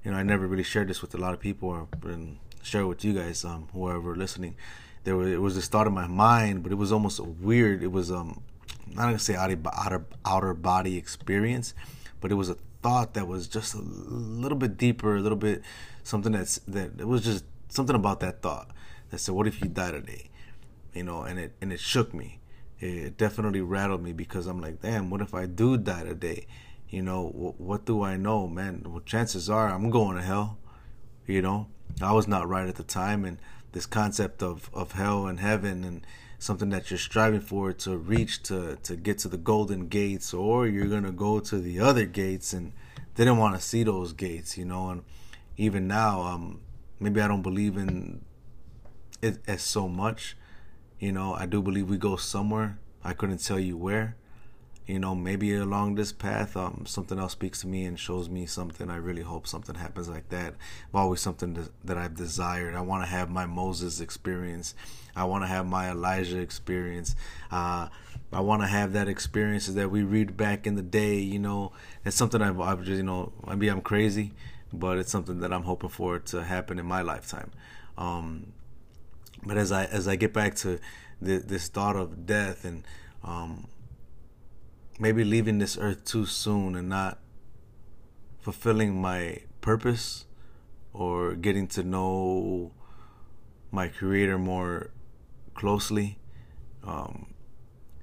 You 0.04 0.12
know, 0.12 0.18
I 0.18 0.24
never 0.24 0.48
really 0.48 0.64
shared 0.64 0.88
this 0.88 1.02
with 1.02 1.14
a 1.14 1.18
lot 1.18 1.34
of 1.34 1.40
people 1.40 1.88
and 2.04 2.40
share 2.64 2.82
it 2.82 2.88
with 2.88 3.04
you 3.04 3.14
guys, 3.14 3.44
um, 3.44 3.68
whoever 3.74 4.16
listening. 4.16 4.56
There 5.04 5.16
was, 5.16 5.28
it 5.30 5.42
was 5.42 5.56
this 5.56 5.68
thought 5.68 5.88
in 5.88 5.94
my 5.94 6.08
mind, 6.08 6.64
but 6.64 6.72
it 6.72 6.76
was 6.76 6.92
almost 6.92 7.20
weird. 7.20 7.84
It 7.84 7.92
was, 7.92 8.12
um, 8.12 8.42
I'm 8.88 8.96
not 8.96 9.04
gonna 9.04 9.20
say 9.20 9.36
outer, 9.36 9.60
outer, 9.74 10.06
outer 10.26 10.54
body 10.54 10.98
experience, 10.98 11.74
but 12.22 12.32
it 12.32 12.36
was 12.36 12.50
a 12.50 12.58
thought 12.82 13.14
that 13.14 13.28
was 13.28 13.48
just 13.48 13.74
a 13.76 13.80
little 13.80 14.58
bit 14.58 14.78
deeper, 14.78 15.16
a 15.16 15.20
little 15.20 15.38
bit 15.38 15.62
something 16.04 16.32
that's 16.32 16.60
that 16.68 16.92
it 17.00 17.08
was 17.08 17.24
just 17.24 17.46
something 17.70 17.96
about 17.96 18.20
that 18.22 18.42
thought 18.42 18.70
that 19.10 19.20
said, 19.20 19.36
what 19.36 19.48
if 19.48 19.62
you 19.62 19.68
die 19.68 19.92
today? 19.92 20.30
you 20.96 21.04
know, 21.04 21.24
and 21.24 21.38
it 21.38 21.52
and 21.62 21.72
it 21.72 21.80
shook 21.80 22.14
me. 22.14 22.40
It 22.80 23.18
definitely 23.18 23.62
rattled 23.62 24.04
me 24.04 24.12
because 24.12 24.48
I'm 24.48 24.60
like, 24.62 24.82
damn, 24.82 25.10
what 25.10 25.22
if 25.22 25.34
I 25.34 25.46
do 25.46 25.78
die 25.78 26.04
today? 26.04 26.48
You 26.90 27.02
know, 27.02 27.30
what, 27.30 27.60
what 27.60 27.86
do 27.86 28.04
I 28.04 28.18
know, 28.18 28.48
man? 28.48 28.84
Well, 28.86 29.02
chances 29.06 29.50
are 29.50 29.70
I'm 29.70 29.90
going 29.90 30.18
to 30.18 30.24
hell. 30.24 30.58
You 31.26 31.42
know, 31.42 31.68
I 32.02 32.12
was 32.12 32.28
not 32.28 32.48
right 32.48 32.68
at 32.68 32.76
the 32.76 32.84
time, 32.84 33.26
and 33.26 33.40
this 33.72 33.86
concept 33.86 34.42
of 34.42 34.70
of 34.74 34.94
hell 34.94 35.28
and 35.28 35.40
heaven 35.40 35.84
and 35.84 36.06
something 36.40 36.70
that 36.70 36.90
you're 36.90 36.98
striving 36.98 37.42
for 37.42 37.74
to 37.74 37.98
reach 37.98 38.42
to 38.44 38.78
to 38.84 38.96
get 38.96 39.18
to 39.20 39.28
the 39.28 39.38
golden 39.38 39.88
gates 39.88 40.34
or 40.34 40.68
you're 40.68 40.88
gonna 40.88 41.12
go 41.12 41.40
to 41.40 41.60
the 41.60 41.80
other 41.80 42.06
gates 42.06 42.54
and 42.54 42.72
didn't 43.16 43.38
want 43.38 43.56
to 43.56 43.62
see 43.62 43.84
those 43.84 44.14
gates 44.14 44.58
you 44.58 44.64
know 44.64 44.90
and 44.90 45.04
even 45.58 45.88
now 45.88 46.22
um 46.22 46.62
maybe 47.00 47.20
i 47.20 47.28
don't 47.28 47.42
believe 47.42 47.76
in 47.78 48.24
it 49.22 49.40
as 49.48 49.62
so 49.62 49.88
much 49.88 50.38
you 51.00 51.12
know, 51.12 51.34
I 51.34 51.46
do 51.46 51.62
believe 51.62 51.90
we 51.90 51.98
go 51.98 52.16
somewhere. 52.16 52.78
I 53.04 53.14
couldn't 53.14 53.40
tell 53.40 53.60
you 53.60 53.78
where. 53.78 54.16
You 54.88 55.00
know, 55.00 55.16
maybe 55.16 55.56
along 55.56 55.96
this 55.96 56.12
path, 56.12 56.56
um, 56.56 56.84
something 56.86 57.18
else 57.18 57.32
speaks 57.32 57.62
to 57.62 57.68
me 57.68 57.86
and 57.86 58.00
shows 58.00 58.30
me 58.30 58.46
something. 58.46 58.92
I 58.92 58.98
really 58.98 59.24
hope 59.24 59.48
something 59.48 59.74
happens 59.76 60.08
like 60.08 60.30
that. 60.30 60.54
always 60.94 61.22
something 61.22 61.56
to, 61.56 61.72
that 61.84 61.98
I've 61.98 62.16
desired. 62.16 62.76
I 62.76 62.82
want 62.82 63.04
to 63.04 63.10
have 63.10 63.30
my 63.32 63.48
Moses 63.48 64.00
experience. 64.00 64.76
I 65.16 65.24
want 65.24 65.44
to 65.44 65.48
have 65.48 65.66
my 65.66 65.90
Elijah 65.90 66.40
experience. 66.40 67.16
Uh, 67.52 67.88
I 68.32 68.42
want 68.42 68.62
to 68.62 68.68
have 68.68 68.94
that 68.94 69.08
experiences 69.08 69.74
that 69.74 69.90
we 69.90 70.04
read 70.04 70.38
back 70.38 70.68
in 70.68 70.76
the 70.76 70.84
day. 70.84 71.16
You 71.18 71.40
know, 71.40 71.72
it's 72.04 72.16
something 72.16 72.42
I've, 72.42 72.60
I've 72.60 72.84
just, 72.84 72.98
you 72.98 73.04
know, 73.04 73.32
maybe 73.48 73.70
I'm 73.70 73.82
crazy, 73.82 74.34
but 74.72 75.00
it's 75.00 75.12
something 75.12 75.40
that 75.40 75.52
I'm 75.52 75.64
hoping 75.64 75.90
for 75.90 76.20
to 76.20 76.44
happen 76.44 76.78
in 76.78 76.86
my 76.86 77.02
lifetime. 77.02 77.50
Um, 77.98 78.54
but 79.46 79.58
as 79.58 79.72
I 79.72 79.86
as 79.86 80.08
I 80.08 80.16
get 80.16 80.34
back 80.34 80.56
to 80.56 80.80
the, 81.22 81.38
this 81.38 81.68
thought 81.68 81.96
of 81.96 82.26
death 82.26 82.66
and 82.66 82.84
um, 83.24 83.68
maybe 85.00 85.24
leaving 85.24 85.60
this 85.60 85.78
earth 85.78 86.04
too 86.06 86.26
soon 86.26 86.76
and 86.76 86.90
not 86.90 87.20
fulfilling 88.40 89.02
my 89.02 89.40
purpose 89.62 90.26
or 90.94 91.34
getting 91.34 91.68
to 91.68 91.84
know 91.84 92.72
my 93.72 93.88
creator 93.88 94.38
more 94.38 94.92
closely. 95.54 96.18
Um, 96.84 97.34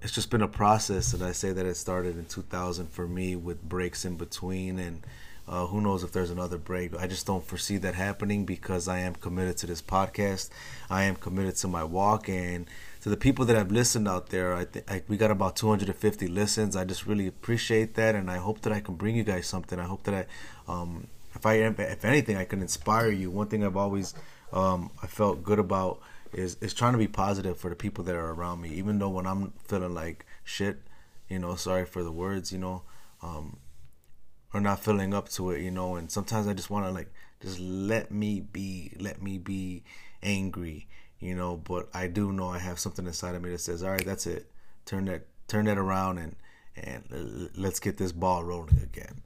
it's 0.02 0.12
just 0.12 0.30
been 0.30 0.42
a 0.42 0.48
process, 0.48 1.14
and 1.14 1.22
I 1.22 1.30
say 1.30 1.52
that 1.52 1.64
it 1.64 1.76
started 1.76 2.18
in 2.18 2.24
2000 2.24 2.88
for 2.88 3.06
me 3.06 3.36
with 3.36 3.62
breaks 3.62 4.04
in 4.04 4.16
between 4.16 4.80
and 4.80 5.06
uh, 5.48 5.66
who 5.66 5.80
knows 5.80 6.02
if 6.02 6.12
there's 6.12 6.30
another 6.30 6.58
break? 6.58 6.96
I 6.96 7.06
just 7.06 7.26
don't 7.26 7.44
foresee 7.44 7.76
that 7.78 7.94
happening 7.94 8.44
because 8.44 8.88
I 8.88 8.98
am 9.00 9.14
committed 9.14 9.56
to 9.58 9.66
this 9.66 9.82
podcast. 9.82 10.50
I 10.88 11.04
am 11.04 11.16
committed 11.16 11.56
to 11.56 11.68
my 11.68 11.84
walk 11.84 12.28
and 12.28 12.66
to 13.02 13.08
the 13.08 13.16
people 13.16 13.44
that 13.46 13.56
have 13.56 13.72
listened 13.72 14.06
out 14.08 14.28
there. 14.28 14.54
I 14.54 14.64
think 14.64 15.04
we 15.08 15.16
got 15.16 15.30
about 15.30 15.56
250 15.56 16.28
listens. 16.28 16.76
I 16.76 16.84
just 16.84 17.06
really 17.06 17.26
appreciate 17.26 17.94
that, 17.94 18.14
and 18.14 18.30
I 18.30 18.36
hope 18.38 18.60
that 18.62 18.72
I 18.72 18.80
can 18.80 18.94
bring 18.94 19.16
you 19.16 19.24
guys 19.24 19.46
something. 19.46 19.78
I 19.78 19.84
hope 19.84 20.04
that 20.04 20.14
I, 20.14 20.72
um, 20.72 21.08
if 21.34 21.44
I, 21.44 21.54
if 21.54 22.04
anything, 22.04 22.36
I 22.36 22.44
can 22.44 22.60
inspire 22.60 23.10
you. 23.10 23.30
One 23.30 23.48
thing 23.48 23.64
I've 23.64 23.76
always, 23.76 24.14
um, 24.52 24.90
I 25.02 25.06
felt 25.06 25.42
good 25.42 25.58
about 25.58 26.00
is 26.32 26.56
is 26.60 26.72
trying 26.72 26.92
to 26.92 26.98
be 26.98 27.08
positive 27.08 27.58
for 27.58 27.68
the 27.68 27.76
people 27.76 28.04
that 28.04 28.14
are 28.14 28.30
around 28.30 28.60
me, 28.60 28.70
even 28.70 28.98
though 28.98 29.10
when 29.10 29.26
I'm 29.26 29.52
feeling 29.66 29.94
like 29.94 30.24
shit, 30.44 30.78
you 31.28 31.38
know, 31.38 31.56
sorry 31.56 31.84
for 31.84 32.02
the 32.02 32.12
words, 32.12 32.52
you 32.52 32.58
know 32.58 32.82
um, 33.22 33.56
or 34.54 34.60
not 34.60 34.80
filling 34.80 35.14
up 35.14 35.28
to 35.30 35.50
it, 35.50 35.62
you 35.62 35.70
know. 35.70 35.96
And 35.96 36.10
sometimes 36.10 36.46
I 36.46 36.54
just 36.54 36.70
want 36.70 36.86
to 36.86 36.90
like 36.90 37.12
just 37.40 37.58
let 37.60 38.10
me 38.10 38.40
be, 38.40 38.92
let 38.98 39.22
me 39.22 39.38
be 39.38 39.82
angry, 40.22 40.86
you 41.18 41.34
know. 41.34 41.56
But 41.56 41.88
I 41.94 42.06
do 42.06 42.32
know 42.32 42.48
I 42.48 42.58
have 42.58 42.78
something 42.78 43.06
inside 43.06 43.34
of 43.34 43.42
me 43.42 43.50
that 43.50 43.60
says, 43.60 43.82
all 43.82 43.90
right, 43.90 44.04
that's 44.04 44.26
it. 44.26 44.50
Turn 44.84 45.04
that 45.06 45.26
turn 45.48 45.66
that 45.66 45.78
around 45.78 46.18
and 46.18 46.36
and 46.76 47.50
let's 47.56 47.78
get 47.78 47.98
this 47.98 48.12
ball 48.12 48.42
rolling 48.42 48.80
again 48.82 49.22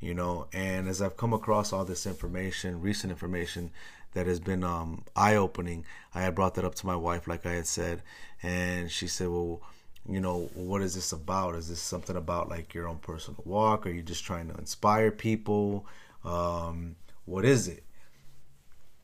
you 0.00 0.12
know 0.12 0.46
and 0.52 0.88
as 0.88 1.00
i've 1.00 1.16
come 1.16 1.32
across 1.32 1.72
all 1.72 1.84
this 1.84 2.06
information 2.06 2.80
recent 2.80 3.10
information 3.10 3.70
that 4.12 4.26
has 4.26 4.40
been 4.40 4.64
um, 4.64 5.04
eye-opening 5.16 5.84
i 6.14 6.20
had 6.20 6.34
brought 6.34 6.54
that 6.54 6.64
up 6.64 6.74
to 6.74 6.86
my 6.86 6.96
wife 6.96 7.26
like 7.26 7.46
i 7.46 7.52
had 7.52 7.66
said 7.66 8.02
and 8.42 8.90
she 8.90 9.06
said 9.06 9.28
well 9.28 9.62
you 10.08 10.20
know 10.20 10.50
what 10.54 10.82
is 10.82 10.94
this 10.94 11.12
about? 11.12 11.54
Is 11.54 11.68
this 11.68 11.80
something 11.80 12.16
about 12.16 12.48
like 12.48 12.74
your 12.74 12.88
own 12.88 12.98
personal 12.98 13.42
walk? 13.44 13.86
Are 13.86 13.90
you 13.90 14.02
just 14.02 14.24
trying 14.24 14.48
to 14.48 14.56
inspire 14.56 15.10
people? 15.10 15.86
Um, 16.24 16.96
what 17.24 17.44
is 17.44 17.68
it? 17.68 17.84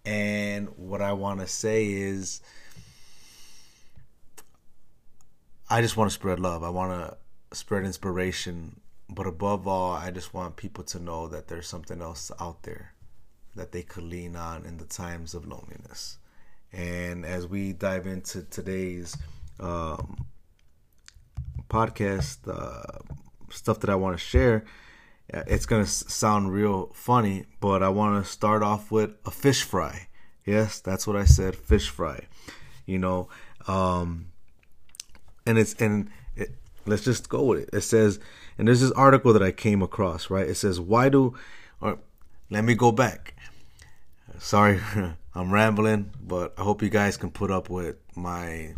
And 0.04 0.68
what 0.76 1.02
i 1.02 1.12
want 1.12 1.40
to 1.40 1.48
say 1.48 1.86
is 1.86 2.40
i 5.68 5.82
just 5.82 5.96
want 5.96 6.10
to 6.10 6.14
spread 6.14 6.38
love. 6.38 6.62
I 6.62 6.70
want 6.70 6.92
to 6.92 7.56
spread 7.56 7.84
inspiration 7.84 8.80
but 9.08 9.26
above 9.26 9.68
all, 9.68 9.92
I 9.92 10.10
just 10.10 10.34
want 10.34 10.56
people 10.56 10.84
to 10.84 10.98
know 10.98 11.28
that 11.28 11.48
there's 11.48 11.68
something 11.68 12.02
else 12.02 12.30
out 12.40 12.62
there 12.62 12.92
that 13.54 13.72
they 13.72 13.82
could 13.82 14.02
lean 14.02 14.36
on 14.36 14.66
in 14.66 14.76
the 14.78 14.84
times 14.84 15.32
of 15.32 15.46
loneliness. 15.46 16.18
And 16.72 17.24
as 17.24 17.46
we 17.46 17.72
dive 17.72 18.06
into 18.06 18.42
today's 18.42 19.16
um, 19.60 20.26
podcast 21.68 22.38
uh, 22.48 22.98
stuff 23.50 23.80
that 23.80 23.90
I 23.90 23.94
want 23.94 24.18
to 24.18 24.24
share, 24.24 24.64
uh, 25.32 25.42
it's 25.46 25.66
going 25.66 25.84
to 25.84 25.90
sound 25.90 26.52
real 26.52 26.90
funny, 26.94 27.46
but 27.60 27.82
I 27.82 27.88
want 27.88 28.24
to 28.24 28.30
start 28.30 28.62
off 28.62 28.90
with 28.90 29.10
a 29.24 29.30
fish 29.30 29.62
fry. 29.62 30.08
Yes, 30.44 30.80
that's 30.80 31.06
what 31.06 31.16
I 31.16 31.24
said, 31.24 31.56
fish 31.56 31.88
fry. 31.88 32.26
You 32.86 32.98
know, 32.98 33.28
um, 33.66 34.26
and 35.44 35.58
it's 35.58 35.74
and 35.74 36.08
it, 36.36 36.50
let's 36.86 37.02
just 37.02 37.28
go 37.28 37.42
with 37.42 37.62
it. 37.62 37.70
It 37.72 37.80
says 37.80 38.20
and 38.58 38.68
there's 38.68 38.80
this 38.80 38.92
article 38.92 39.32
that 39.34 39.42
I 39.42 39.52
came 39.52 39.82
across, 39.82 40.30
right? 40.30 40.48
It 40.48 40.54
says, 40.54 40.80
Why 40.80 41.08
do, 41.08 41.34
or 41.80 41.98
let 42.50 42.64
me 42.64 42.74
go 42.74 42.90
back. 42.90 43.34
Sorry, 44.38 44.80
I'm 45.34 45.52
rambling, 45.52 46.10
but 46.22 46.54
I 46.56 46.62
hope 46.62 46.82
you 46.82 46.88
guys 46.88 47.16
can 47.16 47.30
put 47.30 47.50
up 47.50 47.68
with 47.68 47.96
my, 48.14 48.74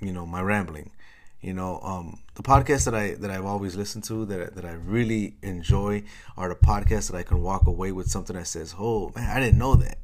you 0.00 0.12
know, 0.12 0.26
my 0.26 0.40
rambling. 0.40 0.90
You 1.42 1.52
know, 1.54 1.80
um, 1.82 2.20
the 2.34 2.42
podcasts 2.42 2.84
that 2.84 2.94
I 2.94 3.14
that 3.14 3.30
I've 3.30 3.44
always 3.44 3.74
listened 3.74 4.04
to 4.04 4.24
that 4.26 4.54
that 4.54 4.64
I 4.64 4.72
really 4.72 5.36
enjoy 5.42 6.04
are 6.36 6.48
the 6.48 6.54
podcasts 6.54 7.10
that 7.10 7.16
I 7.16 7.24
can 7.24 7.42
walk 7.42 7.66
away 7.66 7.92
with 7.92 8.08
something 8.08 8.36
that 8.36 8.46
says, 8.46 8.74
"Oh 8.78 9.12
man, 9.14 9.36
I 9.36 9.40
didn't 9.40 9.58
know 9.58 9.74
that." 9.74 9.98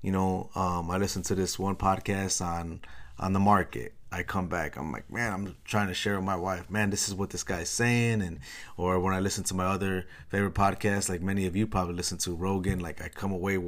You 0.00 0.12
know, 0.12 0.50
um, 0.54 0.90
I 0.90 0.98
listened 0.98 1.24
to 1.26 1.34
this 1.34 1.58
one 1.58 1.76
podcast 1.76 2.44
on 2.44 2.80
on 3.18 3.32
the 3.32 3.40
market 3.40 3.96
I 4.12 4.22
come 4.22 4.48
back, 4.48 4.76
I'm 4.76 4.92
like, 4.92 5.10
man, 5.10 5.32
I'm 5.32 5.56
trying 5.64 5.88
to 5.88 5.94
share 5.94 6.16
with 6.16 6.24
my 6.24 6.36
wife, 6.36 6.70
man, 6.70 6.90
this 6.90 7.08
is 7.08 7.14
what 7.14 7.30
this 7.30 7.42
guy's 7.42 7.68
saying, 7.68 8.22
and 8.22 8.38
or 8.76 9.00
when 9.00 9.12
I 9.12 9.20
listen 9.20 9.44
to 9.44 9.54
my 9.54 9.66
other 9.66 10.06
favorite 10.28 10.54
podcasts, 10.54 11.08
like 11.08 11.20
many 11.20 11.46
of 11.46 11.56
you 11.56 11.66
probably 11.66 11.94
listen 11.94 12.18
to 12.18 12.34
Rogan, 12.34 12.78
like 12.78 13.02
I 13.02 13.08
come 13.08 13.32
away 13.32 13.58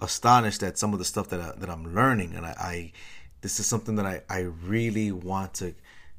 astonished 0.00 0.62
at 0.62 0.78
some 0.78 0.92
of 0.92 0.98
the 0.98 1.04
stuff 1.04 1.28
that 1.30 1.40
I, 1.40 1.52
that 1.58 1.68
I'm 1.68 1.94
learning, 1.94 2.34
and 2.34 2.46
I, 2.46 2.54
I 2.58 2.92
this 3.40 3.58
is 3.58 3.66
something 3.66 3.96
that 3.96 4.06
I 4.06 4.22
I 4.30 4.40
really 4.40 5.10
want 5.10 5.54
to 5.54 5.74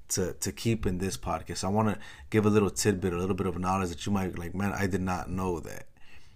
to 0.10 0.34
to 0.34 0.52
keep 0.52 0.86
in 0.86 0.98
this 0.98 1.18
podcast. 1.18 1.64
I 1.64 1.70
want 1.70 1.90
to 1.90 2.00
give 2.30 2.46
a 2.46 2.50
little 2.50 2.70
tidbit, 2.70 3.14
a 3.14 3.18
little 3.18 3.36
bit 3.36 3.48
of 3.48 3.58
knowledge 3.58 3.90
that 3.90 4.06
you 4.06 4.12
might 4.12 4.38
like, 4.38 4.56
man, 4.56 4.74
I 4.74 4.88
did 4.88 5.02
not 5.02 5.30
know 5.30 5.60
that, 5.60 5.88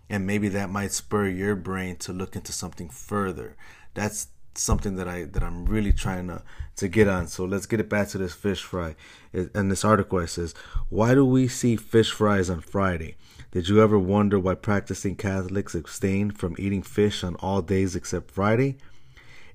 and 0.09 0.25
maybe 0.25 0.49
that 0.49 0.69
might 0.69 0.91
spur 0.91 1.27
your 1.27 1.55
brain 1.55 1.95
to 1.97 2.13
look 2.13 2.35
into 2.35 2.51
something 2.51 2.89
further. 2.89 3.55
That's 3.93 4.27
something 4.55 4.95
that 4.95 5.07
I 5.07 5.23
that 5.23 5.43
I'm 5.43 5.65
really 5.65 5.93
trying 5.93 6.27
to 6.27 6.43
to 6.77 6.88
get 6.88 7.07
on. 7.07 7.27
So 7.27 7.45
let's 7.45 7.65
get 7.65 7.79
it 7.79 7.89
back 7.89 8.09
to 8.09 8.17
this 8.17 8.33
fish 8.33 8.63
fry. 8.63 8.95
And 9.33 9.71
this 9.71 9.85
article 9.85 10.19
it 10.19 10.27
says, 10.27 10.53
"Why 10.89 11.13
do 11.13 11.25
we 11.25 11.47
see 11.47 11.75
fish 11.75 12.11
fries 12.11 12.49
on 12.49 12.61
Friday? 12.61 13.15
Did 13.51 13.67
you 13.67 13.81
ever 13.81 13.97
wonder 13.97 14.39
why 14.39 14.55
practicing 14.55 15.15
Catholics 15.15 15.73
abstain 15.73 16.29
from 16.31 16.55
eating 16.59 16.83
fish 16.83 17.23
on 17.23 17.35
all 17.35 17.61
days 17.61 17.95
except 17.95 18.31
Friday? 18.31 18.77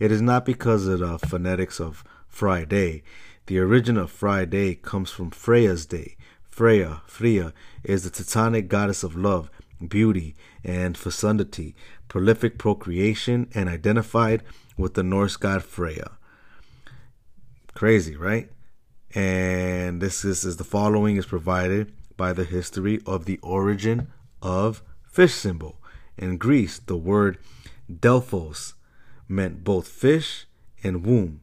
It 0.01 0.11
is 0.11 0.21
not 0.21 0.45
because 0.45 0.87
of 0.89 0.99
the 0.99 1.19
phonetics 1.19 1.81
of 1.81 2.03
Friday. 2.27 3.05
The 3.47 3.61
origin 3.61 3.99
of 3.99 4.11
Friday 4.11 4.75
comes 4.75 5.11
from 5.11 5.31
Freya's 5.31 5.85
day. 5.85 6.17
Freya, 6.43 7.03
Freya, 7.07 7.53
is 7.83 8.03
the 8.03 8.09
Teutonic 8.09 8.69
goddess 8.69 9.03
of 9.03 9.17
love, 9.17 9.51
beauty, 9.87 10.35
and 10.65 10.97
fecundity, 10.97 11.75
prolific 12.09 12.57
procreation, 12.57 13.51
and 13.55 13.69
identified 13.69 14.43
with 14.79 14.95
the 14.95 15.03
Norse 15.03 15.37
god 15.37 15.63
Freya. 15.63 16.13
Crazy, 17.75 18.17
right? 18.17 18.51
And 19.15 20.01
this 20.01 20.25
is, 20.25 20.47
is 20.47 20.57
the 20.57 20.65
following 20.65 21.17
is 21.17 21.27
provided 21.27 21.93
by 22.17 22.33
the 22.33 22.45
history 22.45 23.01
of 23.05 23.27
the 23.27 23.39
origin 23.43 24.09
of 24.41 24.83
fish 25.07 25.35
symbol. 25.35 25.83
In 26.17 26.39
Greece, 26.39 26.79
the 26.79 26.97
word 26.97 27.37
Delphos 27.93 28.73
meant 29.29 29.65
both 29.65 29.87
fish 29.87 30.47
and 30.83 31.05
womb. 31.05 31.43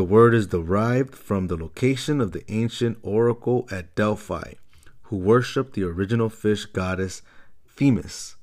The 0.00 0.04
word 0.04 0.32
is 0.32 0.46
derived 0.46 1.14
from 1.14 1.48
the 1.48 1.58
location 1.58 2.22
of 2.22 2.32
the 2.32 2.50
ancient 2.50 2.96
oracle 3.02 3.68
at 3.70 3.94
Delphi, 3.94 4.54
who 5.02 5.18
worshipped 5.18 5.74
the 5.74 5.82
original 5.82 6.30
fish 6.30 6.64
goddess 6.64 7.20
Themis. 7.68 8.36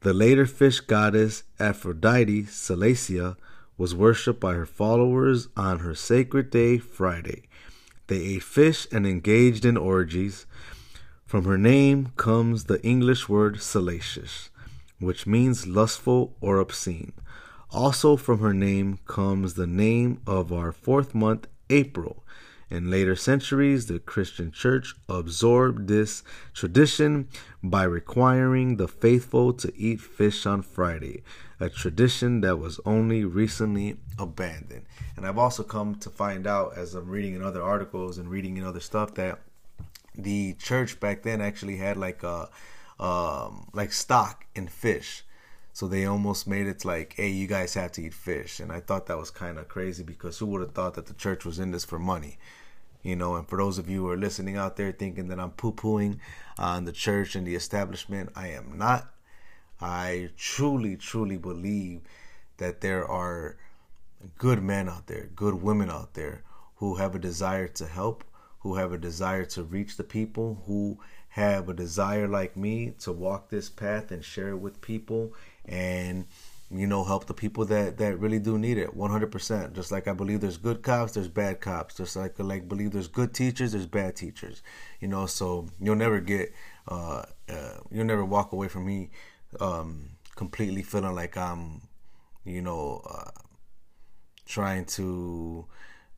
The 0.00 0.14
later 0.14 0.46
fish 0.46 0.80
goddess 0.80 1.42
Aphrodite 1.60 2.44
Salacia 2.44 3.36
was 3.76 3.94
worshipped 3.94 4.40
by 4.40 4.54
her 4.54 4.64
followers 4.64 5.48
on 5.58 5.80
her 5.80 5.94
sacred 5.94 6.48
day, 6.48 6.78
Friday. 6.78 7.42
They 8.06 8.22
ate 8.36 8.42
fish 8.42 8.86
and 8.90 9.06
engaged 9.06 9.66
in 9.66 9.76
orgies. 9.76 10.46
From 11.26 11.44
her 11.44 11.58
name 11.58 12.12
comes 12.16 12.64
the 12.64 12.82
English 12.82 13.28
word 13.28 13.60
salacious, 13.60 14.48
which 15.00 15.26
means 15.26 15.66
lustful 15.66 16.34
or 16.40 16.60
obscene. 16.60 17.12
Also, 17.70 18.16
from 18.16 18.38
her 18.40 18.54
name 18.54 18.98
comes 19.06 19.54
the 19.54 19.66
name 19.66 20.20
of 20.26 20.52
our 20.52 20.72
fourth 20.72 21.14
month, 21.14 21.46
April, 21.68 22.22
in 22.68 22.90
later 22.90 23.14
centuries, 23.14 23.86
the 23.86 24.00
Christian 24.00 24.50
church 24.50 24.94
absorbed 25.08 25.86
this 25.86 26.24
tradition 26.52 27.28
by 27.62 27.84
requiring 27.84 28.76
the 28.76 28.88
faithful 28.88 29.52
to 29.54 29.72
eat 29.76 30.00
fish 30.00 30.44
on 30.46 30.62
Friday, 30.62 31.22
a 31.60 31.68
tradition 31.68 32.40
that 32.40 32.58
was 32.58 32.80
only 32.84 33.24
recently 33.24 33.98
abandoned. 34.18 34.84
And 35.16 35.24
I've 35.24 35.38
also 35.38 35.62
come 35.62 35.94
to 35.96 36.10
find 36.10 36.44
out, 36.44 36.76
as 36.76 36.94
I'm 36.94 37.08
reading 37.08 37.34
in 37.34 37.42
other 37.42 37.62
articles 37.62 38.18
and 38.18 38.28
reading 38.28 38.56
in 38.56 38.64
other 38.64 38.80
stuff, 38.80 39.14
that 39.14 39.38
the 40.16 40.54
church 40.54 40.98
back 40.98 41.22
then 41.22 41.40
actually 41.40 41.76
had 41.76 41.96
like 41.96 42.24
a 42.24 42.48
um, 42.98 43.68
like 43.74 43.92
stock 43.92 44.44
in 44.56 44.66
fish. 44.66 45.22
So 45.76 45.86
they 45.86 46.06
almost 46.06 46.48
made 46.48 46.66
it 46.66 46.86
like, 46.86 47.12
hey, 47.18 47.28
you 47.28 47.46
guys 47.46 47.74
have 47.74 47.92
to 47.92 48.02
eat 48.02 48.14
fish. 48.14 48.60
And 48.60 48.72
I 48.72 48.80
thought 48.80 49.04
that 49.08 49.18
was 49.18 49.30
kind 49.30 49.58
of 49.58 49.68
crazy 49.68 50.02
because 50.02 50.38
who 50.38 50.46
would 50.46 50.62
have 50.62 50.72
thought 50.72 50.94
that 50.94 51.04
the 51.04 51.12
church 51.12 51.44
was 51.44 51.58
in 51.58 51.70
this 51.70 51.84
for 51.84 51.98
money? 51.98 52.38
You 53.02 53.14
know, 53.14 53.34
and 53.36 53.46
for 53.46 53.58
those 53.58 53.76
of 53.76 53.86
you 53.86 54.00
who 54.00 54.08
are 54.08 54.16
listening 54.16 54.56
out 54.56 54.76
there 54.76 54.90
thinking 54.90 55.28
that 55.28 55.38
I'm 55.38 55.50
poo 55.50 55.72
pooing 55.72 56.18
on 56.58 56.84
uh, 56.84 56.86
the 56.86 56.92
church 56.92 57.36
and 57.36 57.46
the 57.46 57.54
establishment, 57.54 58.30
I 58.34 58.48
am 58.48 58.78
not. 58.78 59.12
I 59.78 60.30
truly, 60.38 60.96
truly 60.96 61.36
believe 61.36 62.00
that 62.56 62.80
there 62.80 63.06
are 63.06 63.58
good 64.38 64.62
men 64.62 64.88
out 64.88 65.08
there, 65.08 65.28
good 65.36 65.60
women 65.60 65.90
out 65.90 66.14
there 66.14 66.42
who 66.76 66.94
have 66.94 67.14
a 67.14 67.18
desire 67.18 67.68
to 67.68 67.86
help, 67.86 68.24
who 68.60 68.76
have 68.76 68.92
a 68.92 68.98
desire 68.98 69.44
to 69.44 69.62
reach 69.62 69.98
the 69.98 70.04
people, 70.04 70.62
who 70.66 70.96
have 71.36 71.68
a 71.68 71.74
desire 71.74 72.26
like 72.26 72.56
me 72.56 72.94
to 72.98 73.12
walk 73.12 73.50
this 73.50 73.68
path 73.68 74.10
and 74.10 74.24
share 74.24 74.48
it 74.48 74.56
with 74.56 74.80
people 74.80 75.34
and 75.66 76.26
you 76.70 76.86
know, 76.86 77.04
help 77.04 77.26
the 77.26 77.34
people 77.34 77.64
that, 77.66 77.96
that 77.98 78.18
really 78.18 78.40
do 78.40 78.58
need 78.58 78.76
it 78.76 78.96
100%. 78.96 79.72
Just 79.72 79.92
like 79.92 80.08
I 80.08 80.12
believe 80.12 80.40
there's 80.40 80.56
good 80.56 80.82
cops, 80.82 81.12
there's 81.12 81.28
bad 81.28 81.60
cops. 81.60 81.96
Just 81.96 82.16
like 82.16 82.38
like 82.38 82.68
believe 82.68 82.90
there's 82.90 83.06
good 83.06 83.32
teachers, 83.32 83.72
there's 83.72 83.86
bad 83.86 84.16
teachers. 84.16 84.62
You 85.00 85.08
know, 85.08 85.26
so 85.26 85.68
you'll 85.80 85.94
never 85.94 86.20
get, 86.20 86.52
uh, 86.88 87.22
uh, 87.48 87.78
you'll 87.90 88.04
never 88.04 88.24
walk 88.24 88.52
away 88.52 88.66
from 88.68 88.84
me 88.84 89.10
um, 89.60 90.10
completely 90.34 90.82
feeling 90.82 91.14
like 91.14 91.36
I'm, 91.36 91.82
you 92.44 92.62
know, 92.62 93.02
uh, 93.08 93.30
trying 94.44 94.86
to 94.86 95.66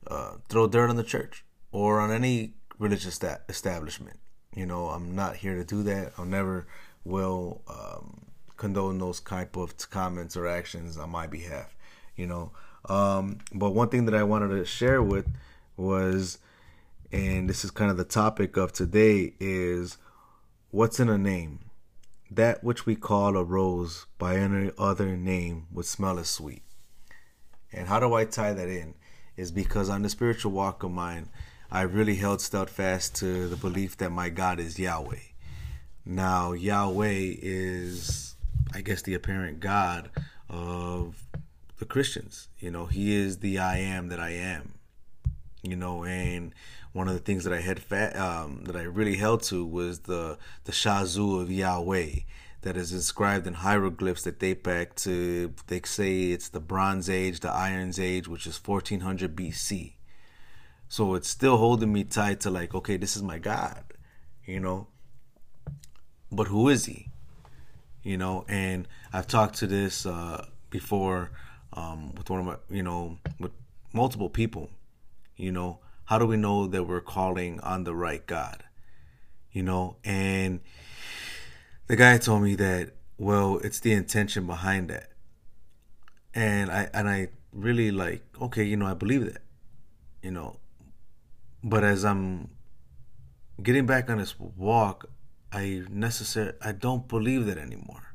uh, 0.07 0.33
throw 0.49 0.67
dirt 0.67 0.89
on 0.89 0.95
the 0.95 1.03
church 1.03 1.45
or 1.71 1.99
on 1.99 2.11
any 2.11 2.53
religious 2.79 3.19
establishment. 3.49 4.19
You 4.55 4.65
know, 4.65 4.87
I'm 4.87 5.13
not 5.13 5.35
here 5.35 5.55
to 5.55 5.63
do 5.63 5.83
that. 5.83 6.13
I'll 6.17 6.25
never 6.25 6.65
will. 7.03 7.61
Um, 7.67 8.28
condone 8.59 8.99
those 8.99 9.19
type 9.19 9.55
of 9.55 9.75
comments 9.89 10.37
or 10.37 10.47
actions 10.47 10.97
on 10.97 11.09
my 11.09 11.25
behalf, 11.25 11.75
you 12.15 12.27
know. 12.27 12.51
Um, 12.85 13.39
but 13.53 13.71
one 13.71 13.89
thing 13.89 14.05
that 14.05 14.13
I 14.13 14.23
wanted 14.23 14.49
to 14.49 14.65
share 14.65 15.01
with 15.01 15.27
was 15.75 16.37
and 17.11 17.49
this 17.49 17.65
is 17.65 17.71
kind 17.71 17.89
of 17.89 17.97
the 17.97 18.03
topic 18.03 18.55
of 18.55 18.71
today 18.71 19.33
is 19.39 19.97
what's 20.69 20.99
in 20.99 21.09
a 21.09 21.17
name? 21.17 21.59
That 22.29 22.63
which 22.63 22.85
we 22.85 22.95
call 22.95 23.35
a 23.35 23.43
rose 23.43 24.05
by 24.19 24.35
any 24.35 24.71
other 24.77 25.17
name 25.17 25.65
would 25.71 25.85
smell 25.85 26.19
as 26.19 26.29
sweet. 26.29 26.61
And 27.73 27.87
how 27.87 27.99
do 27.99 28.13
I 28.13 28.25
tie 28.25 28.53
that 28.53 28.69
in? 28.69 28.93
Is 29.35 29.51
because 29.51 29.89
on 29.89 30.03
the 30.03 30.09
spiritual 30.09 30.51
walk 30.51 30.83
of 30.83 30.91
mine, 30.91 31.29
I 31.71 31.81
really 31.81 32.15
held 32.15 32.41
steadfast 32.41 33.15
to 33.17 33.47
the 33.47 33.55
belief 33.55 33.97
that 33.97 34.11
my 34.11 34.29
God 34.29 34.59
is 34.59 34.77
Yahweh. 34.77 35.17
Now, 36.05 36.51
Yahweh 36.51 37.35
is, 37.41 38.35
I 38.73 38.81
guess, 38.81 39.01
the 39.01 39.13
apparent 39.13 39.59
God 39.59 40.09
of 40.49 41.23
the 41.77 41.85
Christians. 41.85 42.47
You 42.59 42.71
know, 42.71 42.85
He 42.85 43.15
is 43.15 43.39
the 43.39 43.59
I 43.59 43.77
am 43.77 44.09
that 44.09 44.19
I 44.19 44.31
am. 44.31 44.73
You 45.61 45.75
know, 45.75 46.05
and 46.05 46.53
one 46.93 47.07
of 47.07 47.13
the 47.13 47.19
things 47.19 47.43
that 47.43 47.53
I 47.53 47.59
had 47.59 47.79
fat, 47.79 48.15
um, 48.15 48.63
that 48.65 48.75
I 48.75 48.83
really 48.83 49.17
held 49.17 49.43
to 49.43 49.65
was 49.65 49.99
the 50.01 50.37
the 50.63 50.71
Shasu 50.71 51.41
of 51.41 51.51
Yahweh 51.51 52.21
that 52.61 52.75
is 52.75 52.91
inscribed 52.91 53.47
in 53.47 53.55
hieroglyphs 53.55 54.23
that 54.23 54.39
date 54.39 54.63
back 54.63 54.95
to 54.95 55.53
they 55.67 55.81
say 55.85 56.31
it's 56.31 56.49
the 56.49 56.59
Bronze 56.59 57.09
Age, 57.09 57.39
the 57.39 57.51
Iron's 57.51 57.99
Age, 57.99 58.27
which 58.27 58.45
is 58.45 58.59
1400 58.63 59.35
BC. 59.35 59.93
So 60.87 61.13
it's 61.15 61.29
still 61.29 61.57
holding 61.57 61.93
me 61.93 62.03
tight 62.03 62.39
to 62.41 62.49
like, 62.49 62.73
okay, 62.73 62.97
this 62.97 63.15
is 63.15 63.23
my 63.23 63.37
God, 63.37 63.83
you 64.45 64.59
know. 64.59 64.87
But 66.31 66.47
who 66.47 66.67
is 66.69 66.85
he? 66.85 67.09
You 68.09 68.17
know, 68.17 68.43
and 68.47 68.87
I've 69.13 69.27
talked 69.27 69.59
to 69.59 69.67
this 69.67 70.07
uh, 70.07 70.47
before 70.71 71.29
um, 71.73 72.15
with 72.15 72.27
one 72.27 72.39
of 72.39 72.45
my, 72.47 72.55
you 72.75 72.81
know, 72.81 73.19
with 73.39 73.51
multiple 73.93 74.29
people. 74.29 74.71
You 75.37 75.51
know, 75.51 75.77
how 76.05 76.17
do 76.17 76.25
we 76.25 76.35
know 76.35 76.65
that 76.65 76.85
we're 76.85 77.01
calling 77.01 77.59
on 77.59 77.83
the 77.83 77.93
right 77.93 78.25
God? 78.25 78.63
You 79.51 79.61
know, 79.61 79.97
and 80.03 80.61
the 81.85 81.95
guy 81.95 82.17
told 82.17 82.41
me 82.41 82.55
that, 82.55 82.93
well, 83.19 83.59
it's 83.59 83.79
the 83.79 83.93
intention 83.93 84.47
behind 84.47 84.89
that. 84.89 85.11
And 86.33 86.71
I 86.71 86.89
and 86.91 87.07
I 87.07 87.27
really 87.53 87.91
like, 87.91 88.23
okay, 88.41 88.63
you 88.63 88.75
know, 88.75 88.87
I 88.87 88.95
believe 88.95 89.23
that. 89.31 89.43
You 90.23 90.31
know, 90.31 90.57
but 91.63 91.83
as 91.83 92.03
I'm 92.03 92.49
getting 93.61 93.85
back 93.85 94.09
on 94.09 94.17
this 94.17 94.33
walk, 94.39 95.05
I 95.51 95.83
necessary 95.89 96.53
I 96.61 96.71
don't 96.71 97.07
believe 97.07 97.45
that 97.47 97.57
anymore. 97.57 98.13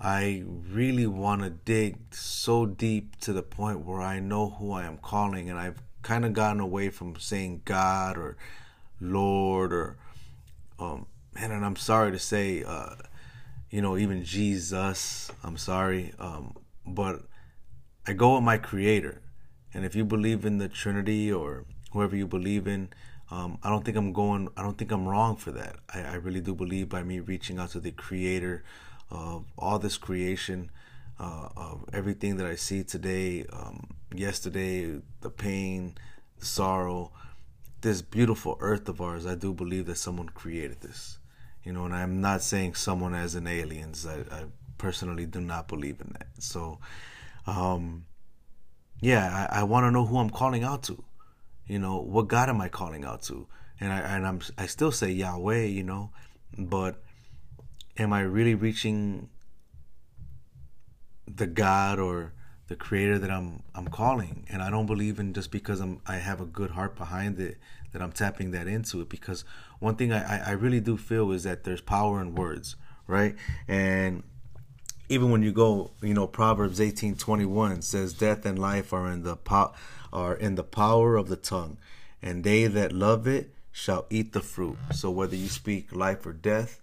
I 0.00 0.44
really 0.46 1.06
want 1.06 1.42
to 1.42 1.50
dig 1.50 2.14
so 2.14 2.64
deep 2.64 3.20
to 3.20 3.32
the 3.32 3.42
point 3.42 3.84
where 3.84 4.00
I 4.00 4.18
know 4.18 4.50
who 4.50 4.72
I 4.72 4.84
am 4.84 4.96
calling 4.96 5.50
and 5.50 5.58
I've 5.58 5.82
kind 6.02 6.24
of 6.24 6.32
gotten 6.32 6.60
away 6.60 6.88
from 6.88 7.16
saying 7.16 7.62
God 7.64 8.16
or 8.16 8.36
Lord 9.00 9.72
or 9.72 9.98
um 10.78 11.06
man 11.34 11.50
and 11.52 11.64
I'm 11.64 11.76
sorry 11.76 12.12
to 12.12 12.18
say 12.18 12.64
uh 12.64 12.94
you 13.70 13.82
know 13.82 13.98
even 13.98 14.24
Jesus 14.24 15.30
I'm 15.44 15.58
sorry 15.58 16.14
um 16.18 16.54
but 16.86 17.22
I 18.06 18.14
go 18.14 18.36
with 18.36 18.44
my 18.44 18.56
creator 18.56 19.20
and 19.74 19.84
if 19.84 19.94
you 19.94 20.04
believe 20.04 20.44
in 20.46 20.58
the 20.58 20.68
Trinity 20.68 21.30
or 21.30 21.66
whoever 21.92 22.16
you 22.16 22.26
believe 22.26 22.66
in 22.66 22.88
um, 23.30 23.58
I 23.62 23.70
don't 23.70 23.84
think 23.84 23.96
I'm 23.96 24.12
going 24.12 24.48
I 24.56 24.62
don't 24.62 24.76
think 24.76 24.90
I'm 24.90 25.06
wrong 25.06 25.36
for 25.36 25.52
that 25.52 25.76
I, 25.92 26.00
I 26.00 26.14
really 26.14 26.40
do 26.40 26.54
believe 26.54 26.88
by 26.88 27.02
me 27.02 27.20
reaching 27.20 27.58
out 27.58 27.70
to 27.70 27.80
the 27.80 27.92
creator 27.92 28.64
of 29.10 29.44
all 29.58 29.78
this 29.78 29.96
creation 29.96 30.70
uh, 31.20 31.48
of 31.54 31.84
everything 31.92 32.36
that 32.38 32.46
I 32.46 32.54
see 32.54 32.82
today, 32.82 33.44
um, 33.52 33.88
yesterday, 34.14 35.00
the 35.20 35.28
pain, 35.28 35.94
the 36.38 36.46
sorrow, 36.46 37.12
this 37.82 38.00
beautiful 38.00 38.56
earth 38.60 38.88
of 38.88 39.02
ours. 39.02 39.26
I 39.26 39.34
do 39.34 39.52
believe 39.52 39.86
that 39.86 39.96
someone 39.96 40.30
created 40.30 40.80
this, 40.80 41.18
you 41.62 41.72
know, 41.72 41.84
and 41.84 41.94
I'm 41.94 42.22
not 42.22 42.40
saying 42.40 42.74
someone 42.74 43.14
as 43.14 43.34
an 43.34 43.46
aliens. 43.46 44.06
I, 44.06 44.20
I 44.34 44.44
personally 44.78 45.26
do 45.26 45.42
not 45.42 45.68
believe 45.68 46.00
in 46.00 46.14
that. 46.18 46.28
So, 46.38 46.78
um, 47.46 48.06
yeah, 49.00 49.48
I, 49.50 49.60
I 49.60 49.62
want 49.64 49.84
to 49.84 49.90
know 49.90 50.06
who 50.06 50.18
I'm 50.18 50.30
calling 50.30 50.64
out 50.64 50.82
to. 50.84 51.04
You 51.70 51.78
know, 51.78 52.00
what 52.00 52.26
God 52.26 52.48
am 52.48 52.60
I 52.60 52.68
calling 52.68 53.04
out 53.04 53.22
to? 53.22 53.46
And 53.78 53.92
I 53.92 54.00
and 54.00 54.26
I'm 54.26 54.40
I 54.58 54.66
still 54.66 54.90
say 54.90 55.12
Yahweh, 55.12 55.66
you 55.66 55.84
know, 55.84 56.10
but 56.58 57.00
am 57.96 58.12
I 58.12 58.22
really 58.22 58.56
reaching 58.56 59.28
the 61.28 61.46
God 61.46 62.00
or 62.00 62.32
the 62.66 62.74
creator 62.74 63.20
that 63.20 63.30
I'm 63.30 63.62
I'm 63.72 63.86
calling 63.86 64.46
and 64.50 64.62
I 64.62 64.68
don't 64.68 64.86
believe 64.86 65.20
in 65.20 65.32
just 65.32 65.52
because 65.52 65.78
I'm 65.78 66.00
I 66.06 66.16
have 66.16 66.40
a 66.40 66.44
good 66.44 66.72
heart 66.72 66.96
behind 66.96 67.38
it 67.38 67.58
that 67.92 68.02
I'm 68.02 68.10
tapping 68.10 68.50
that 68.50 68.66
into 68.66 69.00
it 69.00 69.08
because 69.08 69.44
one 69.78 69.94
thing 69.94 70.12
I, 70.12 70.50
I 70.50 70.50
really 70.50 70.80
do 70.80 70.96
feel 70.96 71.30
is 71.30 71.44
that 71.44 71.62
there's 71.62 71.80
power 71.80 72.20
in 72.20 72.34
words 72.34 72.74
right 73.06 73.36
and 73.68 74.24
even 75.10 75.30
when 75.30 75.42
you 75.42 75.52
go 75.52 75.90
you 76.00 76.14
know 76.14 76.26
Proverbs 76.26 76.80
eighteen 76.80 77.16
twenty 77.16 77.44
one 77.44 77.82
says 77.82 78.14
death 78.14 78.46
and 78.46 78.58
life 78.58 78.92
are 78.92 79.10
in 79.10 79.22
the 79.22 79.36
po- 79.36 79.74
are 80.12 80.34
in 80.34 80.54
the 80.54 80.64
power 80.64 81.16
of 81.16 81.28
the 81.28 81.36
tongue 81.36 81.76
and 82.22 82.44
they 82.44 82.66
that 82.66 82.92
love 82.92 83.26
it 83.26 83.52
shall 83.72 84.06
eat 84.08 84.32
the 84.32 84.40
fruit 84.40 84.78
so 84.92 85.10
whether 85.10 85.36
you 85.36 85.48
speak 85.48 85.94
life 85.94 86.24
or 86.24 86.32
death 86.32 86.80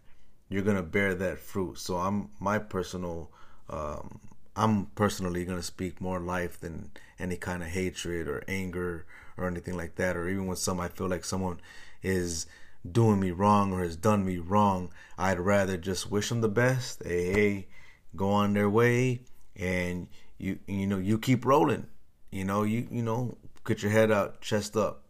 you're 0.49 0.61
gonna 0.61 0.83
bear 0.83 1.15
that 1.15 1.39
fruit 1.39 1.79
so 1.79 1.97
I'm 1.97 2.29
my 2.39 2.59
personal 2.59 3.31
um, 3.69 4.19
I'm 4.57 4.87
personally 4.95 5.45
going 5.45 5.59
to 5.59 5.63
speak 5.63 6.01
more 6.01 6.19
life 6.19 6.59
than 6.59 6.89
any 7.19 7.37
kind 7.37 7.61
of 7.61 7.69
hatred 7.69 8.27
or 8.27 8.43
anger 8.47 9.05
or 9.37 9.47
anything 9.47 9.77
like 9.77 9.95
that. 9.95 10.17
Or 10.17 10.27
even 10.27 10.47
when 10.47 10.57
some 10.57 10.79
I 10.79 10.87
feel 10.87 11.07
like 11.07 11.23
someone 11.23 11.59
is 12.01 12.47
doing 12.89 13.19
me 13.19 13.29
wrong 13.29 13.71
or 13.71 13.83
has 13.83 13.95
done 13.95 14.25
me 14.25 14.37
wrong, 14.37 14.89
I'd 15.15 15.39
rather 15.39 15.77
just 15.77 16.09
wish 16.09 16.29
them 16.29 16.41
the 16.41 16.49
best. 16.49 17.03
Hey, 17.03 17.31
hey, 17.31 17.67
go 18.15 18.29
on 18.29 18.53
their 18.53 18.69
way, 18.69 19.21
and 19.55 20.07
you 20.37 20.59
you 20.67 20.87
know 20.87 20.97
you 20.97 21.17
keep 21.17 21.45
rolling. 21.45 21.87
You 22.31 22.45
know 22.45 22.63
you 22.63 22.87
you 22.91 23.03
know 23.03 23.37
get 23.65 23.83
your 23.83 23.91
head 23.91 24.11
up 24.11 24.41
chest 24.41 24.75
up. 24.77 25.03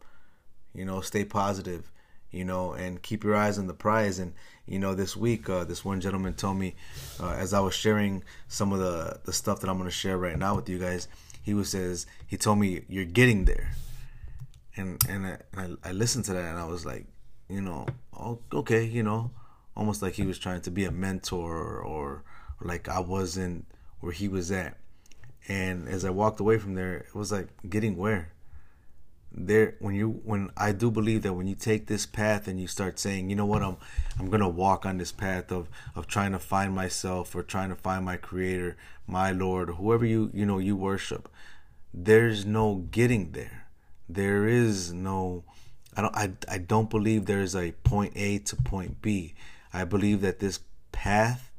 You 0.73 0.85
know, 0.85 1.01
stay 1.01 1.25
positive. 1.25 1.91
You 2.29 2.43
know, 2.43 2.73
and 2.73 3.01
keep 3.01 3.23
your 3.23 3.35
eyes 3.35 3.57
on 3.57 3.67
the 3.67 3.73
prize. 3.73 4.19
And 4.19 4.33
you 4.65 4.79
know, 4.79 4.93
this 4.93 5.15
week, 5.15 5.49
uh, 5.49 5.63
this 5.63 5.85
one 5.85 6.01
gentleman 6.01 6.33
told 6.33 6.57
me, 6.57 6.75
uh, 7.21 7.31
as 7.31 7.53
I 7.53 7.61
was 7.61 7.73
sharing 7.73 8.23
some 8.49 8.73
of 8.73 8.79
the 8.79 9.19
the 9.23 9.33
stuff 9.33 9.61
that 9.61 9.69
I'm 9.69 9.77
going 9.77 9.89
to 9.89 9.95
share 9.95 10.17
right 10.17 10.37
now 10.37 10.55
with 10.55 10.67
you 10.67 10.77
guys, 10.77 11.07
he 11.41 11.53
was 11.53 11.69
says 11.69 12.05
he 12.27 12.35
told 12.35 12.59
me 12.59 12.81
you're 12.89 13.05
getting 13.05 13.45
there, 13.45 13.71
and 14.75 15.01
and 15.07 15.25
I, 15.25 15.37
and 15.53 15.77
I, 15.83 15.89
I 15.89 15.91
listened 15.93 16.25
to 16.25 16.33
that 16.33 16.43
and 16.43 16.59
I 16.59 16.65
was 16.65 16.85
like, 16.85 17.05
you 17.47 17.61
know, 17.61 17.85
oh, 18.13 18.39
okay, 18.53 18.83
you 18.83 19.03
know, 19.03 19.31
almost 19.75 20.01
like 20.01 20.13
he 20.13 20.25
was 20.25 20.37
trying 20.37 20.61
to 20.61 20.71
be 20.71 20.83
a 20.83 20.91
mentor 20.91 21.55
or, 21.55 21.79
or 21.81 22.23
like 22.61 22.87
I 22.89 22.99
wasn't 22.99 23.65
where 23.99 24.11
he 24.11 24.27
was 24.27 24.51
at, 24.51 24.77
and 25.47 25.87
as 25.87 26.05
I 26.05 26.09
walked 26.09 26.39
away 26.39 26.57
from 26.57 26.75
there, 26.75 26.97
it 26.97 27.15
was 27.15 27.31
like 27.31 27.49
getting 27.69 27.97
where 27.97 28.31
there 29.37 29.75
when 29.79 29.93
you 29.93 30.21
when 30.23 30.49
I 30.57 30.71
do 30.71 30.89
believe 30.89 31.21
that 31.23 31.33
when 31.33 31.47
you 31.47 31.55
take 31.55 31.87
this 31.87 32.05
path 32.05 32.47
and 32.47 32.59
you 32.59 32.67
start 32.67 32.99
saying, 32.99 33.29
you 33.29 33.35
know 33.35 33.45
what, 33.45 33.61
I'm 33.61 33.77
I'm 34.19 34.29
gonna 34.29 34.49
walk 34.49 34.85
on 34.85 34.97
this 34.97 35.11
path 35.11 35.51
of 35.51 35.69
of 35.95 36.07
trying 36.07 36.31
to 36.31 36.39
find 36.39 36.73
myself 36.73 37.35
or 37.35 37.43
trying 37.43 37.69
to 37.69 37.75
find 37.75 38.03
my 38.03 38.17
creator, 38.17 38.77
my 39.05 39.31
Lord, 39.31 39.69
whoever 39.71 40.05
you 40.05 40.31
you 40.33 40.45
know 40.45 40.57
you 40.57 40.75
worship, 40.75 41.29
there's 41.93 42.45
no 42.45 42.87
getting 42.91 43.31
there. 43.31 43.67
There 44.09 44.47
is 44.47 44.91
no 44.93 45.43
I 45.95 46.01
don't 46.01 46.15
I, 46.15 46.31
I 46.49 46.57
don't 46.57 46.89
believe 46.89 47.25
there 47.25 47.41
is 47.41 47.55
a 47.55 47.73
point 47.83 48.13
A 48.15 48.39
to 48.39 48.55
point 48.55 49.01
B. 49.01 49.35
I 49.73 49.83
believe 49.83 50.21
that 50.21 50.39
this 50.39 50.61
path, 50.91 51.51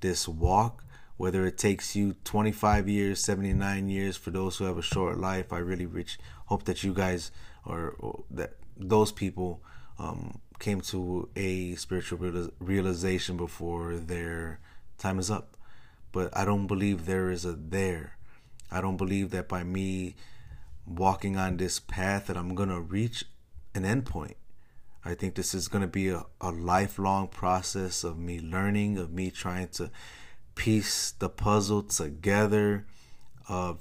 this 0.00 0.28
walk, 0.28 0.84
whether 1.16 1.46
it 1.46 1.58
takes 1.58 1.96
you 1.96 2.14
25 2.24 2.88
years, 2.88 3.22
79 3.22 3.88
years 3.88 4.16
for 4.16 4.30
those 4.30 4.56
who 4.56 4.64
have 4.64 4.78
a 4.78 4.82
short 4.82 5.18
life, 5.18 5.52
I 5.52 5.58
really 5.58 5.86
reach 5.86 6.18
hope 6.46 6.64
that 6.64 6.82
you 6.82 6.94
guys 6.94 7.30
or, 7.64 8.22
that 8.30 8.54
those 8.76 9.12
people 9.12 9.62
um, 9.98 10.40
came 10.58 10.80
to 10.80 11.28
a 11.36 11.74
spiritual 11.74 12.50
realization 12.58 13.36
before 13.36 13.96
their 13.96 14.60
time 14.96 15.18
is 15.18 15.30
up. 15.30 15.56
But 16.12 16.34
I 16.36 16.44
don't 16.44 16.66
believe 16.66 17.06
there 17.06 17.30
is 17.30 17.44
a 17.44 17.52
there. 17.52 18.16
I 18.70 18.80
don't 18.80 18.96
believe 18.96 19.30
that 19.30 19.48
by 19.48 19.64
me 19.64 20.16
walking 20.86 21.36
on 21.36 21.56
this 21.56 21.78
path 21.78 22.26
that 22.26 22.36
I'm 22.36 22.54
gonna 22.54 22.80
reach 22.80 23.24
an 23.74 23.82
endpoint. 23.82 24.34
I 25.08 25.14
think 25.14 25.36
this 25.36 25.54
is 25.54 25.68
gonna 25.68 25.86
be 25.86 26.10
a, 26.10 26.26
a 26.38 26.50
lifelong 26.50 27.28
process 27.28 28.04
of 28.04 28.18
me 28.18 28.40
learning, 28.40 28.98
of 28.98 29.10
me 29.10 29.30
trying 29.30 29.68
to 29.68 29.90
piece 30.54 31.12
the 31.12 31.30
puzzle 31.30 31.82
together, 31.82 32.84
of 33.48 33.78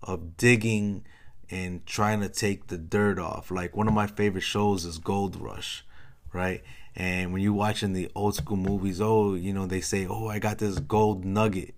of 0.00 0.36
digging 0.36 1.04
and 1.50 1.84
trying 1.86 2.20
to 2.20 2.28
take 2.28 2.68
the 2.68 2.78
dirt 2.78 3.18
off. 3.18 3.50
Like 3.50 3.76
one 3.76 3.88
of 3.88 3.94
my 3.94 4.06
favorite 4.06 4.42
shows 4.42 4.84
is 4.84 4.98
Gold 4.98 5.34
Rush, 5.34 5.84
right? 6.32 6.62
And 6.94 7.32
when 7.32 7.42
you're 7.42 7.52
watching 7.52 7.92
the 7.92 8.08
old 8.14 8.36
school 8.36 8.56
movies, 8.56 9.00
oh, 9.00 9.34
you 9.34 9.52
know, 9.52 9.66
they 9.66 9.80
say, 9.80 10.06
oh, 10.06 10.28
I 10.28 10.38
got 10.38 10.58
this 10.58 10.78
gold 10.78 11.24
nugget, 11.24 11.74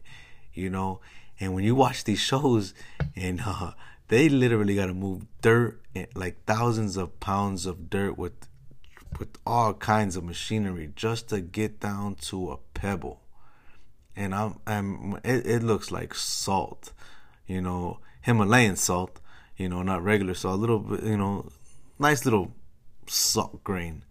you 0.52 0.68
know. 0.68 1.00
And 1.40 1.54
when 1.54 1.64
you 1.64 1.74
watch 1.74 2.04
these 2.04 2.20
shows 2.20 2.74
and 3.16 3.40
uh, 3.46 3.72
they 4.08 4.28
literally 4.28 4.74
got 4.74 4.86
to 4.86 4.94
move 4.94 5.24
dirt, 5.40 5.80
eh, 5.96 6.06
like 6.14 6.44
thousands 6.44 6.98
of 6.98 7.18
pounds 7.20 7.64
of 7.64 7.88
dirt 7.88 8.18
with 8.18 8.34
with 9.22 9.38
all 9.46 9.72
kinds 9.72 10.16
of 10.16 10.24
machinery 10.24 10.90
just 10.96 11.28
to 11.28 11.40
get 11.40 11.78
down 11.78 12.16
to 12.16 12.50
a 12.50 12.56
pebble. 12.74 13.20
And 14.16 14.34
I'm, 14.34 14.58
I'm 14.66 15.20
it, 15.22 15.46
it 15.46 15.62
looks 15.62 15.92
like 15.92 16.12
salt, 16.12 16.92
you 17.46 17.60
know, 17.60 18.00
Himalayan 18.22 18.74
salt, 18.74 19.20
you 19.56 19.68
know, 19.68 19.84
not 19.84 20.02
regular 20.02 20.34
salt, 20.34 20.56
a 20.56 20.60
little 20.60 20.80
bit, 20.80 21.04
you 21.04 21.16
know, 21.16 21.48
nice 22.00 22.24
little 22.24 22.50
salt 23.06 23.62
grain. 23.62 24.04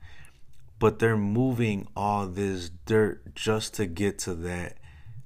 But 0.79 0.99
they're 0.99 1.17
moving 1.17 1.89
all 1.93 2.25
this 2.25 2.69
dirt 2.85 3.35
just 3.35 3.73
to 3.73 3.87
get 3.87 4.17
to 4.19 4.33
that 4.35 4.77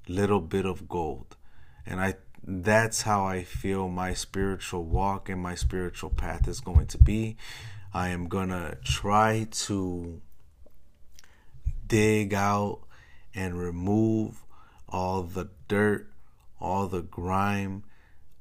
little 0.08 0.42
bit 0.42 0.66
of 0.66 0.90
gold. 0.90 1.38
And 1.86 2.02
I 2.02 2.16
that's 2.44 3.04
how 3.04 3.24
I 3.24 3.44
feel 3.44 3.88
my 3.90 4.16
spiritual 4.16 4.84
walk 4.84 5.30
and 5.30 5.40
my 5.40 5.54
spiritual 5.54 6.10
path 6.10 6.48
is 6.48 6.60
going 6.60 6.88
to 6.88 6.98
be. 6.98 7.38
I 7.96 8.10
am 8.10 8.28
going 8.28 8.50
to 8.50 8.78
try 8.84 9.48
to 9.50 10.22
dig 11.88 12.34
out 12.34 12.82
and 13.34 13.58
remove 13.58 14.44
all 14.90 15.22
the 15.22 15.48
dirt, 15.70 16.12
all 16.60 16.88
the 16.88 17.04
grime, 17.04 17.86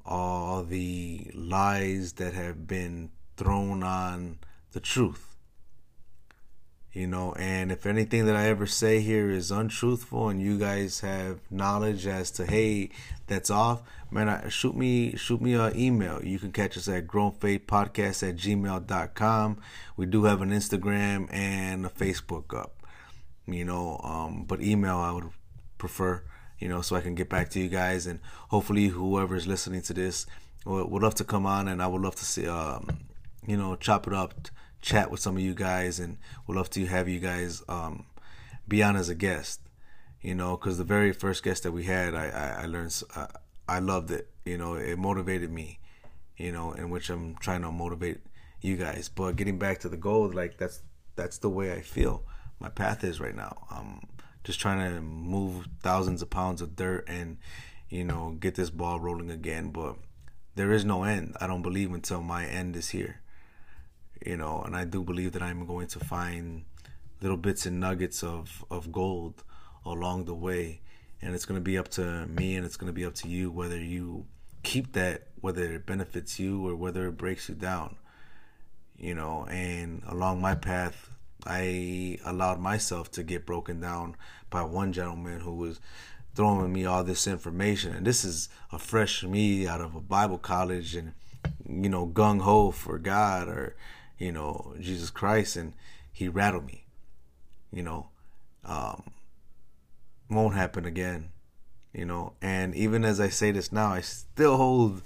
all 0.05 0.61
the 0.65 1.31
lies 1.33 2.11
that 2.13 2.33
have 2.33 2.67
been 2.67 3.11
thrown 3.37 3.81
on 3.81 4.39
the 4.73 4.81
truth 4.81 5.34
you 6.95 7.05
know 7.05 7.33
and 7.33 7.73
if 7.73 7.85
anything 7.85 8.25
that 8.25 8.37
i 8.37 8.47
ever 8.47 8.65
say 8.65 9.01
here 9.01 9.29
is 9.29 9.51
untruthful 9.51 10.29
and 10.29 10.41
you 10.41 10.57
guys 10.57 11.01
have 11.01 11.39
knowledge 11.51 12.07
as 12.07 12.31
to 12.31 12.45
hey 12.45 12.89
that's 13.27 13.49
off 13.49 13.83
man 14.09 14.29
I, 14.29 14.47
shoot 14.47 14.75
me 14.75 15.15
shoot 15.17 15.41
me 15.41 15.55
an 15.55 15.77
email. 15.77 16.23
You 16.23 16.39
can 16.39 16.53
catch 16.53 16.77
us 16.77 16.87
at 16.87 17.05
grownfaithpodcast 17.05 18.29
at 18.29 18.37
gmail.com 18.37 19.61
we 19.97 20.05
do 20.05 20.23
have 20.23 20.41
an 20.41 20.51
instagram 20.51 21.27
and 21.31 21.85
a 21.85 21.89
facebook 21.89 22.57
up 22.57 22.81
you 23.45 23.65
know 23.65 23.99
um, 24.03 24.45
but 24.45 24.61
email 24.61 24.97
i 24.97 25.11
would 25.11 25.29
prefer 25.77 26.23
you 26.59 26.69
know 26.69 26.81
so 26.81 26.95
i 26.95 27.01
can 27.01 27.13
get 27.13 27.29
back 27.29 27.49
to 27.49 27.59
you 27.59 27.67
guys. 27.67 28.07
And 28.07 28.21
hopefully 28.49 28.87
whoever 28.87 29.35
is 29.35 29.47
listening 29.47 29.81
to 29.83 29.93
this 29.93 30.25
would, 30.65 30.89
would 30.89 31.03
love 31.03 31.15
to 31.15 31.25
come 31.25 31.45
on 31.45 31.67
and 31.67 31.83
i 31.83 31.87
would 31.87 32.01
love 32.01 32.15
to 32.15 32.25
see 32.25 32.47
um, 32.47 32.87
you 33.45 33.57
know 33.57 33.75
chop 33.75 34.07
it 34.07 34.13
up 34.13 34.33
chat 34.85 35.09
with 35.09 35.19
some 35.19 35.35
of 35.35 35.41
you 35.41 35.53
guys, 35.53 35.99
and 35.99 36.17
would 36.45 36.55
love 36.55 36.69
to 36.69 36.85
have 36.85 37.09
you 37.09 37.19
guys 37.19 37.63
um, 37.67 38.05
be 38.67 38.83
on 38.83 38.95
as 38.95 39.09
a 39.09 39.15
guest. 39.15 39.59
You 40.21 40.35
know, 40.35 40.55
because 40.55 40.77
the 40.77 40.83
very 40.83 41.11
first 41.11 41.43
guest 41.43 41.63
that 41.63 41.71
we 41.71 41.83
had, 41.83 42.15
I 42.15 42.27
I, 42.27 42.63
I 42.63 42.65
learned 42.67 43.01
uh, 43.15 43.27
I 43.67 43.79
loved 43.79 44.11
it. 44.11 44.29
You 44.45 44.57
know, 44.57 44.75
it 44.75 44.97
motivated 44.97 45.51
me. 45.51 45.79
You 46.37 46.51
know, 46.51 46.71
in 46.73 46.89
which 46.89 47.09
I'm 47.09 47.35
trying 47.35 47.61
to 47.61 47.71
motivate 47.71 48.19
you 48.61 48.77
guys. 48.77 49.09
But 49.09 49.35
getting 49.35 49.57
back 49.57 49.79
to 49.79 49.89
the 49.89 49.97
goal, 49.97 50.31
like 50.31 50.57
that's 50.57 50.81
that's 51.15 51.39
the 51.39 51.49
way 51.49 51.73
I 51.73 51.81
feel 51.81 52.23
my 52.59 52.69
path 52.69 53.03
is 53.03 53.19
right 53.19 53.35
now. 53.35 53.65
I'm 53.69 54.01
just 54.43 54.59
trying 54.59 54.93
to 54.93 55.01
move 55.01 55.67
thousands 55.81 56.21
of 56.21 56.29
pounds 56.29 56.61
of 56.61 56.75
dirt 56.75 57.05
and 57.07 57.37
you 57.89 58.03
know 58.03 58.37
get 58.39 58.55
this 58.55 58.69
ball 58.69 58.99
rolling 58.99 59.31
again. 59.31 59.71
But 59.71 59.95
there 60.55 60.71
is 60.71 60.85
no 60.85 61.03
end. 61.03 61.35
I 61.41 61.47
don't 61.47 61.63
believe 61.63 61.91
until 61.93 62.21
my 62.21 62.45
end 62.45 62.75
is 62.75 62.89
here 62.89 63.21
you 64.25 64.37
know, 64.37 64.63
and 64.65 64.75
I 64.75 64.85
do 64.85 65.03
believe 65.03 65.33
that 65.33 65.43
I'm 65.43 65.65
going 65.65 65.87
to 65.87 65.99
find 65.99 66.65
little 67.21 67.37
bits 67.37 67.65
and 67.65 67.79
nuggets 67.79 68.23
of, 68.23 68.65
of 68.71 68.91
gold 68.91 69.43
along 69.85 70.25
the 70.25 70.33
way. 70.33 70.81
And 71.21 71.33
it's 71.33 71.45
going 71.45 71.59
to 71.59 71.63
be 71.63 71.77
up 71.77 71.89
to 71.89 72.25
me 72.25 72.55
and 72.55 72.65
it's 72.65 72.77
going 72.77 72.87
to 72.87 72.93
be 72.93 73.05
up 73.05 73.15
to 73.15 73.27
you 73.27 73.51
whether 73.51 73.77
you 73.79 74.25
keep 74.63 74.93
that, 74.93 75.27
whether 75.41 75.63
it 75.73 75.85
benefits 75.85 76.39
you 76.39 76.67
or 76.67 76.75
whether 76.75 77.07
it 77.07 77.17
breaks 77.17 77.49
you 77.49 77.55
down. 77.55 77.97
You 78.97 79.13
know, 79.13 79.45
and 79.45 80.01
along 80.07 80.41
my 80.41 80.55
path, 80.55 81.09
I 81.45 82.17
allowed 82.25 82.59
myself 82.59 83.11
to 83.11 83.23
get 83.23 83.45
broken 83.45 83.79
down 83.79 84.15
by 84.49 84.63
one 84.63 84.93
gentleman 84.93 85.41
who 85.41 85.53
was 85.53 85.79
throwing 86.33 86.73
me 86.73 86.85
all 86.85 87.03
this 87.03 87.27
information. 87.27 87.93
And 87.93 88.07
this 88.07 88.25
is 88.25 88.49
a 88.71 88.79
fresh 88.79 89.23
me 89.23 89.67
out 89.67 89.81
of 89.81 89.95
a 89.95 90.01
Bible 90.01 90.37
college 90.37 90.95
and, 90.95 91.13
you 91.67 91.89
know, 91.89 92.07
gung 92.07 92.41
ho 92.41 92.71
for 92.71 92.97
God 92.97 93.47
or, 93.47 93.75
you 94.17 94.31
know, 94.31 94.75
Jesus 94.79 95.09
Christ, 95.09 95.55
and 95.55 95.73
he 96.11 96.27
rattled 96.27 96.65
me. 96.65 96.85
You 97.71 97.83
know, 97.83 98.07
um, 98.63 99.11
won't 100.29 100.55
happen 100.55 100.85
again. 100.85 101.29
You 101.93 102.05
know, 102.05 102.33
and 102.41 102.75
even 102.75 103.05
as 103.05 103.19
I 103.19 103.29
say 103.29 103.51
this 103.51 103.71
now, 103.71 103.87
I 103.87 104.01
still 104.01 104.57
hold 104.57 105.01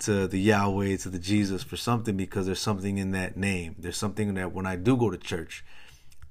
to 0.00 0.26
the 0.26 0.38
Yahweh, 0.38 0.96
to 0.98 1.10
the 1.10 1.18
Jesus 1.18 1.62
for 1.62 1.76
something 1.76 2.16
because 2.16 2.46
there's 2.46 2.60
something 2.60 2.96
in 2.96 3.10
that 3.12 3.36
name. 3.36 3.76
There's 3.78 3.98
something 3.98 4.34
that 4.34 4.52
when 4.52 4.64
I 4.64 4.76
do 4.76 4.96
go 4.96 5.10
to 5.10 5.18
church, 5.18 5.62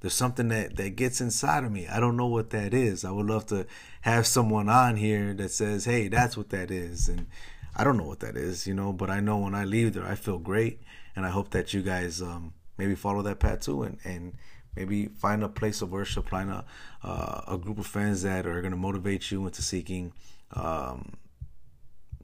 there's 0.02 0.14
something 0.16 0.48
that, 0.48 0.78
that 0.78 0.96
gets 0.96 1.22
inside 1.22 1.64
of 1.64 1.72
me. 1.72 1.88
I 1.88 2.00
don't 2.00 2.18
know 2.18 2.28
what 2.28 2.50
that 2.52 2.74
is. 2.74 3.06
I 3.06 3.12
would 3.12 3.28
love 3.28 3.46
to 3.48 3.68
have 4.02 4.26
someone 4.26 4.70
on 4.70 4.96
here 4.96 5.34
that 5.36 5.52
says, 5.52 5.86
hey, 5.86 6.08
that's 6.08 6.36
what 6.36 6.50
that 6.50 6.72
is. 6.72 7.08
And 7.08 7.28
I 7.76 7.84
don't 7.84 7.98
know 7.98 8.06
what 8.06 8.22
that 8.22 8.36
is, 8.36 8.66
you 8.66 8.74
know, 8.74 8.92
but 8.92 9.10
I 9.10 9.20
know 9.20 9.38
when 9.38 9.54
I 9.54 9.66
leave 9.66 9.94
there, 9.94 10.06
I 10.06 10.16
feel 10.16 10.40
great 10.40 10.82
and 11.16 11.26
I 11.26 11.30
hope 11.30 11.52
that 11.52 11.74
you 11.74 11.82
guys 11.82 12.22
um, 12.22 12.54
maybe 12.78 12.96
follow 12.96 13.22
that 13.24 13.40
path 13.40 13.62
too, 13.62 13.84
and 13.84 13.98
and 14.04 14.34
maybe 14.76 15.08
find 15.08 15.44
a 15.44 15.50
place 15.50 15.82
of 15.82 15.92
worship, 15.92 16.30
find 16.30 16.50
a 16.50 16.66
uh, 17.04 17.42
a 17.48 17.58
group 17.58 17.78
of 17.80 17.88
friends 17.88 18.22
that 18.24 18.46
are 18.46 18.62
going 18.62 18.72
to 18.72 18.78
motivate 18.78 19.32
you 19.32 19.46
into 19.46 19.62
seeking 19.62 20.14
um, 20.54 21.14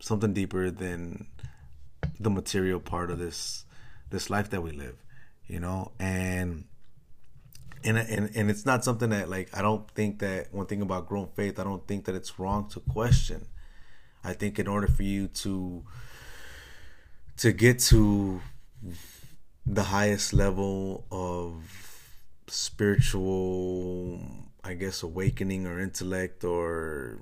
something 0.02 0.34
deeper 0.34 0.69
than 0.69 1.28
the 2.19 2.30
material 2.30 2.80
part 2.80 3.12
of 3.12 3.19
this 3.19 3.65
this 4.10 4.30
life 4.30 4.50
that 4.52 4.62
we 4.62 4.71
live, 4.71 5.04
you 5.48 5.60
know, 5.60 5.91
and. 6.00 6.65
And, 7.88 8.00
and 8.00 8.36
and 8.36 8.50
it's 8.50 8.65
not 8.65 8.84
something 8.84 9.12
that 9.12 9.30
like 9.30 9.56
I 9.56 9.62
don't 9.62 9.88
think 9.91 10.17
that 10.17 10.52
one 10.52 10.65
thing 10.65 10.82
about 10.82 11.08
grown 11.08 11.28
faith 11.36 11.60
I 11.60 11.63
don't 11.63 11.88
think 11.88 12.06
that 12.06 12.15
it's 12.15 12.39
wrong 12.39 12.67
to 12.69 12.80
question. 12.80 13.45
I 14.24 14.34
think 14.34 14.58
in 14.58 14.67
order 14.67 14.88
for 14.88 15.04
you 15.04 15.28
to 15.28 15.84
to 17.38 17.52
get 17.52 17.78
to 17.91 18.41
the 19.65 19.84
highest 19.84 20.34
level 20.34 21.06
of 21.12 22.06
spiritual, 22.48 24.19
I 24.63 24.74
guess, 24.76 25.04
awakening 25.04 25.65
or 25.65 25.80
intellect 25.80 26.43
or 26.43 27.19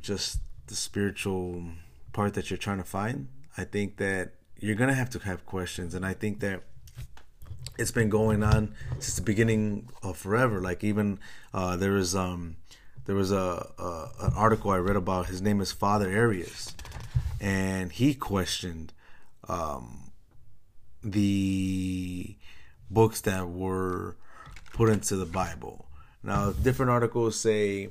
just 0.00 0.38
the 0.66 0.76
spiritual 0.76 1.64
part 2.12 2.34
that 2.34 2.50
you're 2.50 2.58
trying 2.58 2.78
to 2.78 2.84
find, 2.84 3.28
I 3.56 3.64
think 3.64 3.96
that 3.96 4.34
you're 4.60 4.76
going 4.76 4.88
to 4.88 4.94
have 4.94 5.10
to 5.10 5.18
have 5.20 5.46
questions. 5.46 5.94
And 5.94 6.04
I 6.04 6.14
think 6.14 6.40
that 6.40 6.62
it's 7.78 7.90
been 7.90 8.08
going 8.08 8.42
on 8.42 8.74
since 8.94 9.16
the 9.16 9.22
beginning 9.22 9.88
of 10.02 10.16
forever. 10.16 10.60
Like 10.60 10.84
even 10.84 11.18
uh, 11.54 11.76
there 11.76 11.92
was 11.92 12.14
um, 12.14 12.56
there 13.06 13.14
was 13.14 13.32
a, 13.32 13.72
a, 13.78 14.10
an 14.20 14.32
article 14.34 14.70
I 14.70 14.78
read 14.78 14.96
about. 14.96 15.26
His 15.26 15.40
name 15.40 15.60
is 15.60 15.72
Father 15.72 16.10
Arius, 16.10 16.74
and 17.40 17.92
he 17.92 18.14
questioned 18.14 18.92
um, 19.48 20.07
the 21.02 22.36
books 22.90 23.20
that 23.22 23.48
were 23.48 24.16
put 24.72 24.88
into 24.88 25.16
the 25.16 25.26
Bible. 25.26 25.86
Now, 26.22 26.52
different 26.52 26.90
articles 26.90 27.38
say 27.38 27.90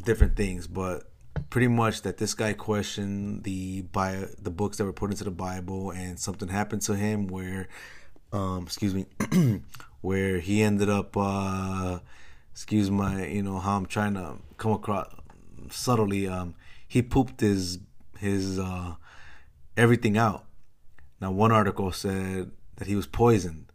different 0.00 0.36
things, 0.36 0.66
but 0.66 1.04
pretty 1.50 1.68
much 1.68 2.02
that 2.02 2.18
this 2.18 2.34
guy 2.34 2.52
questioned 2.52 3.44
the 3.44 3.82
bio, 3.82 4.26
the 4.40 4.50
books 4.50 4.78
that 4.78 4.84
were 4.84 4.92
put 4.92 5.10
into 5.10 5.24
the 5.24 5.30
Bible, 5.30 5.90
and 5.90 6.18
something 6.18 6.48
happened 6.48 6.82
to 6.82 6.96
him 6.96 7.28
where, 7.28 7.68
um, 8.32 8.64
excuse 8.64 8.94
me, 8.94 9.06
where 10.00 10.40
he 10.40 10.62
ended 10.62 10.88
up, 10.88 11.16
uh, 11.16 12.00
excuse 12.52 12.90
my, 12.90 13.26
you 13.26 13.42
know 13.42 13.58
how 13.58 13.76
I'm 13.76 13.86
trying 13.86 14.14
to 14.14 14.36
come 14.56 14.72
across 14.72 15.14
subtly. 15.70 16.28
Um, 16.28 16.54
he 16.88 17.02
pooped 17.02 17.40
his 17.40 17.78
his 18.18 18.58
uh, 18.58 18.94
everything 19.76 20.16
out 20.16 20.45
now, 21.20 21.32
one 21.32 21.52
article 21.52 21.92
said 21.92 22.50
that 22.76 22.88
he 22.88 22.94
was 22.94 23.06
poisoned. 23.06 23.66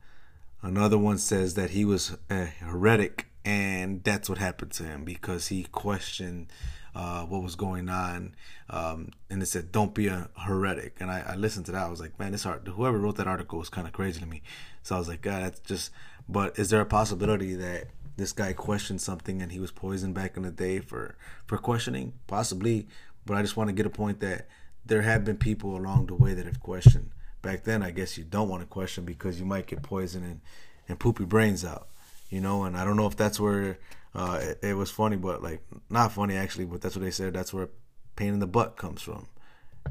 Another 0.62 0.98
one 0.98 1.18
says 1.18 1.56
that 1.56 1.72
he 1.72 1.86
was 1.86 2.18
a 2.30 2.46
heretic, 2.46 3.28
and 3.44 4.04
that's 4.04 4.30
what 4.30 4.38
happened 4.38 4.72
to 4.74 4.84
him 4.84 5.04
because 5.04 5.48
he 5.48 5.64
questioned 5.64 6.48
uh, 6.94 7.24
what 7.24 7.42
was 7.42 7.56
going 7.56 7.90
on. 7.90 8.36
Um, 8.70 9.10
and 9.32 9.42
it 9.42 9.48
said, 9.48 9.72
"Don't 9.72 9.96
be 9.96 10.08
a 10.08 10.30
heretic." 10.38 10.98
And 11.00 11.10
I, 11.10 11.24
I, 11.30 11.36
listened 11.36 11.66
to 11.66 11.72
that. 11.72 11.88
I 11.88 11.90
was 11.90 12.00
like, 12.00 12.20
"Man, 12.20 12.32
this 12.32 12.46
art. 12.46 12.68
Whoever 12.68 13.00
wrote 13.00 13.16
that 13.16 13.28
article 13.28 13.58
was 13.58 13.70
kind 13.70 13.88
of 13.88 13.94
crazy 13.94 14.20
to 14.20 14.28
me." 14.28 14.44
So 14.84 14.96
I 14.96 15.00
was 15.00 15.08
like, 15.08 15.22
"God, 15.22 15.44
that's 15.44 15.60
just." 15.62 15.92
But 16.30 16.60
is 16.60 16.70
there 16.70 16.82
a 16.82 16.86
possibility 16.86 17.56
that 17.56 17.88
this 18.18 18.34
guy 18.34 18.54
questioned 18.54 19.02
something 19.02 19.42
and 19.42 19.52
he 19.52 19.60
was 19.60 19.72
poisoned 19.72 20.14
back 20.14 20.38
in 20.38 20.44
the 20.44 20.52
day 20.52 20.80
for 20.80 21.16
for 21.48 21.58
questioning? 21.58 22.14
Possibly. 22.28 22.88
But 23.26 23.38
I 23.38 23.42
just 23.42 23.58
want 23.58 23.70
to 23.70 23.74
get 23.74 23.88
a 23.88 23.90
point 23.90 24.20
that 24.20 24.48
there 24.86 25.02
have 25.02 25.26
been 25.26 25.38
people 25.38 25.76
along 25.76 26.06
the 26.06 26.16
way 26.16 26.36
that 26.36 26.46
have 26.46 26.60
questioned 26.60 27.12
back 27.42 27.64
then 27.64 27.84
I 27.84 27.92
guess 27.92 28.18
you 28.18 28.24
don't 28.24 28.50
want 28.50 28.62
to 28.62 28.68
question 28.68 29.06
because 29.06 29.40
you 29.40 29.46
might 29.46 29.68
get 29.68 29.82
poisoned 29.82 30.26
and, 30.26 30.42
and 30.88 31.00
poop 31.00 31.20
your 31.20 31.28
brains 31.28 31.66
out, 31.66 31.88
you 32.30 32.42
know. 32.42 32.64
And 32.64 32.78
I 32.78 32.86
don't 32.86 32.98
know 32.98 33.08
if 33.08 33.16
that's 33.16 33.40
where 33.40 33.78
uh, 34.14 34.40
it, 34.42 34.60
it, 34.62 34.74
was 34.74 34.92
funny, 34.92 35.18
but 35.18 35.42
like 35.42 35.62
not 35.90 36.12
funny 36.12 36.36
actually, 36.36 36.66
but 36.66 36.82
that's 36.82 36.96
what 36.96 37.04
they 37.04 37.12
said. 37.12 37.34
That's 37.34 37.54
where 37.54 37.70
pain 38.16 38.34
in 38.34 38.40
the 38.40 38.48
butt 38.48 38.78
comes 38.78 39.02
from, 39.02 39.28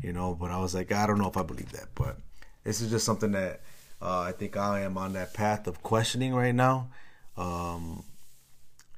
you 0.03 0.13
know. 0.13 0.35
But 0.35 0.51
I 0.51 0.59
was 0.59 0.75
like, 0.75 0.93
I 0.93 1.07
don't 1.07 1.19
know 1.19 1.29
if 1.29 1.37
I 1.37 1.43
believe 1.43 1.73
that. 1.73 1.89
But 1.95 2.17
this 2.65 2.81
is 2.81 2.91
just 2.91 3.05
something 3.05 3.33
that 3.33 3.63
uh, 4.03 4.21
I 4.21 4.33
think 4.33 4.57
I 4.57 4.81
am 4.81 4.97
on 4.97 5.15
that 5.15 5.35
path 5.35 5.67
of 5.67 5.83
questioning 5.83 6.35
right 6.35 6.55
now. 6.55 6.91
Um, 7.37 8.05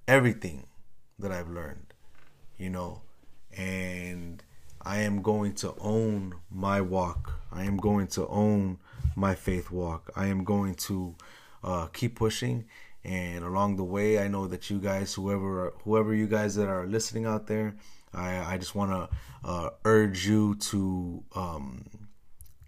everything 0.08 0.66
that 1.18 1.30
I've 1.30 1.48
learned, 1.48 1.94
you 2.58 2.70
know, 2.70 3.02
and 3.56 4.42
I 4.84 4.98
am 4.98 5.22
going 5.22 5.54
to 5.56 5.74
own 5.80 6.34
my 6.50 6.80
walk. 6.80 7.40
I 7.52 7.64
am 7.64 7.76
going 7.76 8.08
to 8.08 8.26
own 8.26 8.78
my 9.14 9.34
faith 9.34 9.70
walk. 9.70 10.10
I 10.16 10.26
am 10.26 10.42
going 10.42 10.74
to 10.74 11.14
uh, 11.62 11.86
keep 11.86 12.16
pushing, 12.16 12.64
and 13.04 13.44
along 13.44 13.76
the 13.76 13.84
way, 13.84 14.18
I 14.18 14.28
know 14.28 14.46
that 14.48 14.70
you 14.70 14.78
guys, 14.78 15.14
whoever 15.14 15.72
whoever 15.84 16.14
you 16.14 16.26
guys 16.26 16.56
that 16.56 16.68
are 16.68 16.86
listening 16.86 17.26
out 17.26 17.46
there, 17.46 17.76
I 18.12 18.54
I 18.54 18.58
just 18.58 18.74
want 18.74 18.90
to 18.90 19.48
uh, 19.48 19.70
urge 19.84 20.26
you 20.26 20.56
to 20.56 21.22
um, 21.34 21.84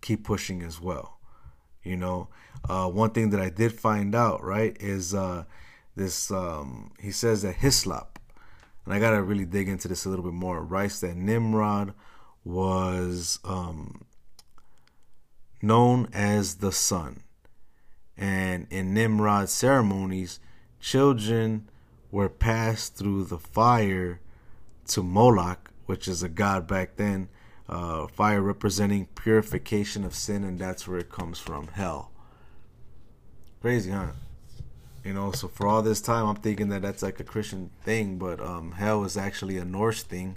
keep 0.00 0.24
pushing 0.24 0.62
as 0.62 0.81
well. 0.81 1.18
You 1.83 1.96
know, 1.96 2.29
uh, 2.68 2.88
one 2.88 3.11
thing 3.11 3.31
that 3.31 3.40
I 3.40 3.50
did 3.50 3.72
find 3.72 4.14
out 4.14 4.44
right 4.44 4.77
is 4.81 5.14
uh, 5.14 5.44
this. 5.96 6.31
Um, 6.31 6.92
he 7.00 7.11
says 7.11 7.42
that 7.42 7.57
Hislop, 7.57 8.20
and 8.85 8.94
I 8.94 9.00
gotta 9.00 9.22
really 9.22 9.46
dig 9.46 9.68
into 9.68 9.88
this 9.88 10.05
a 10.05 10.09
little 10.09 10.24
bit 10.24 10.35
more. 10.35 10.62
Writes 10.62 11.00
that 11.00 11.16
Nimrod 11.16 11.94
was 12.44 13.38
um, 13.44 14.04
known 15.62 16.09
as 16.12 16.57
the 16.57 16.72
sun, 16.72 17.22
and 18.16 18.66
in 18.70 18.94
Nimrod 18.94 19.48
ceremonies, 19.48 20.40
children 20.80 21.68
were 22.11 22.28
passed 22.28 22.96
through 22.96 23.24
the 23.24 23.38
fire 23.38 24.20
to 24.87 25.02
Moloch, 25.02 25.70
which 25.87 26.07
is 26.07 26.22
a 26.22 26.28
god 26.28 26.66
back 26.66 26.96
then. 26.96 27.28
Uh, 27.66 28.07
fire 28.07 28.42
representing 28.42 29.07
purification 29.07 30.04
of 30.04 30.14
sin, 30.14 30.44
and 30.44 30.59
that's 30.59 30.87
where 30.87 30.98
it 30.98 31.11
comes 31.11 31.38
from. 31.38 31.68
Hell. 31.68 32.12
Crazy, 33.62 33.90
huh? 33.90 34.09
You 35.02 35.14
know, 35.14 35.33
so 35.33 35.48
for 35.48 35.66
all 35.66 35.83
this 35.83 36.00
time, 36.00 36.26
I'm 36.26 36.37
thinking 36.37 36.68
that 36.68 36.83
that's 36.83 37.02
like 37.02 37.18
a 37.20 37.24
Christian 37.24 37.70
thing, 37.83 38.18
but 38.18 38.40
um, 38.40 38.72
hell 38.72 39.04
is 39.04 39.16
actually 39.16 39.57
a 39.57 39.64
Norse 39.64 40.02
thing, 40.02 40.37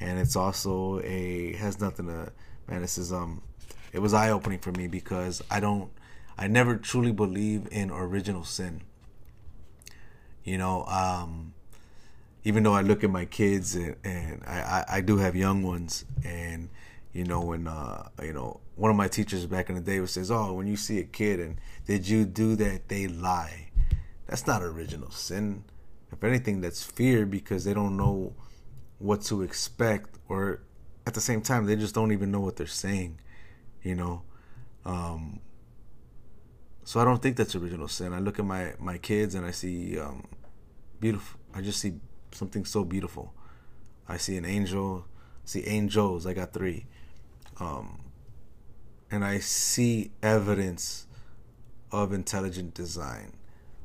and 0.00 0.18
it's 0.18 0.36
also 0.36 1.00
a 1.02 1.54
has 1.54 1.80
nothing 1.80 2.06
to. 2.06 2.32
Man, 2.68 2.82
this 2.82 2.98
is 2.98 3.12
um, 3.12 3.42
it 3.92 4.00
was 4.00 4.12
eye 4.12 4.30
opening 4.30 4.58
for 4.58 4.72
me 4.72 4.88
because 4.88 5.42
I 5.50 5.60
don't, 5.60 5.90
I 6.36 6.48
never 6.48 6.76
truly 6.76 7.12
believe 7.12 7.68
in 7.70 7.90
original 7.90 8.44
sin. 8.44 8.82
You 10.42 10.58
know, 10.58 10.84
um, 10.84 11.54
even 12.46 12.62
though 12.62 12.74
I 12.74 12.82
look 12.82 13.02
at 13.02 13.10
my 13.10 13.24
kids 13.24 13.74
and, 13.74 13.96
and 14.04 14.42
I, 14.46 14.60
I, 14.60 14.84
I 14.96 15.00
do 15.00 15.16
have 15.16 15.34
young 15.34 15.64
ones 15.64 16.04
and 16.24 16.68
you 17.12 17.24
know 17.24 17.40
when 17.40 17.66
uh, 17.66 18.08
you 18.22 18.32
know 18.32 18.60
one 18.76 18.88
of 18.88 18.96
my 18.96 19.08
teachers 19.08 19.46
back 19.46 19.68
in 19.68 19.74
the 19.74 19.80
day 19.80 20.04
says 20.06 20.30
oh 20.30 20.52
when 20.52 20.68
you 20.68 20.76
see 20.76 21.00
a 21.00 21.02
kid 21.02 21.40
and 21.40 21.56
did 21.86 22.06
you 22.06 22.24
do 22.24 22.54
that 22.54 22.88
they 22.88 23.08
lie 23.08 23.70
that's 24.28 24.46
not 24.46 24.62
original 24.62 25.10
sin 25.10 25.64
if 26.12 26.22
anything 26.22 26.60
that's 26.60 26.84
fear 26.84 27.26
because 27.26 27.64
they 27.64 27.74
don't 27.74 27.96
know 27.96 28.32
what 28.98 29.22
to 29.22 29.42
expect 29.42 30.18
or 30.28 30.62
at 31.06 31.14
the 31.14 31.20
same 31.20 31.40
time 31.40 31.66
they 31.66 31.76
just 31.76 31.94
don't 31.94 32.12
even 32.12 32.30
know 32.30 32.40
what 32.40 32.56
they're 32.56 32.66
saying 32.66 33.18
you 33.82 33.94
know 33.94 34.22
um, 34.84 35.40
so 36.84 37.00
i 37.00 37.04
don't 37.04 37.22
think 37.22 37.36
that's 37.36 37.54
original 37.54 37.88
sin 37.88 38.12
i 38.12 38.18
look 38.18 38.38
at 38.38 38.44
my 38.44 38.72
my 38.78 38.98
kids 38.98 39.34
and 39.34 39.44
i 39.44 39.50
see 39.50 39.98
um, 39.98 40.26
beautiful 41.00 41.38
i 41.54 41.60
just 41.60 41.80
see 41.80 41.94
something 42.36 42.64
so 42.64 42.84
beautiful. 42.84 43.34
I 44.08 44.18
see 44.18 44.36
an 44.36 44.44
angel, 44.44 45.06
see 45.44 45.66
angels. 45.66 46.26
I 46.26 46.34
got 46.34 46.52
three, 46.52 46.86
um, 47.58 48.04
and 49.10 49.24
I 49.24 49.38
see 49.38 50.12
evidence 50.22 51.06
of 51.90 52.12
intelligent 52.12 52.74
design. 52.74 53.32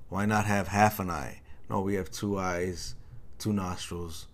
Why 0.10 0.26
not 0.26 0.46
have 0.46 0.68
half 0.68 1.00
an 1.00 1.10
eye? 1.10 1.42
No, 1.70 1.82
we 1.82 1.96
have 1.96 2.12
two 2.12 2.38
eyes, 2.38 2.96
two 3.40 3.54
nostrils, 3.54 4.28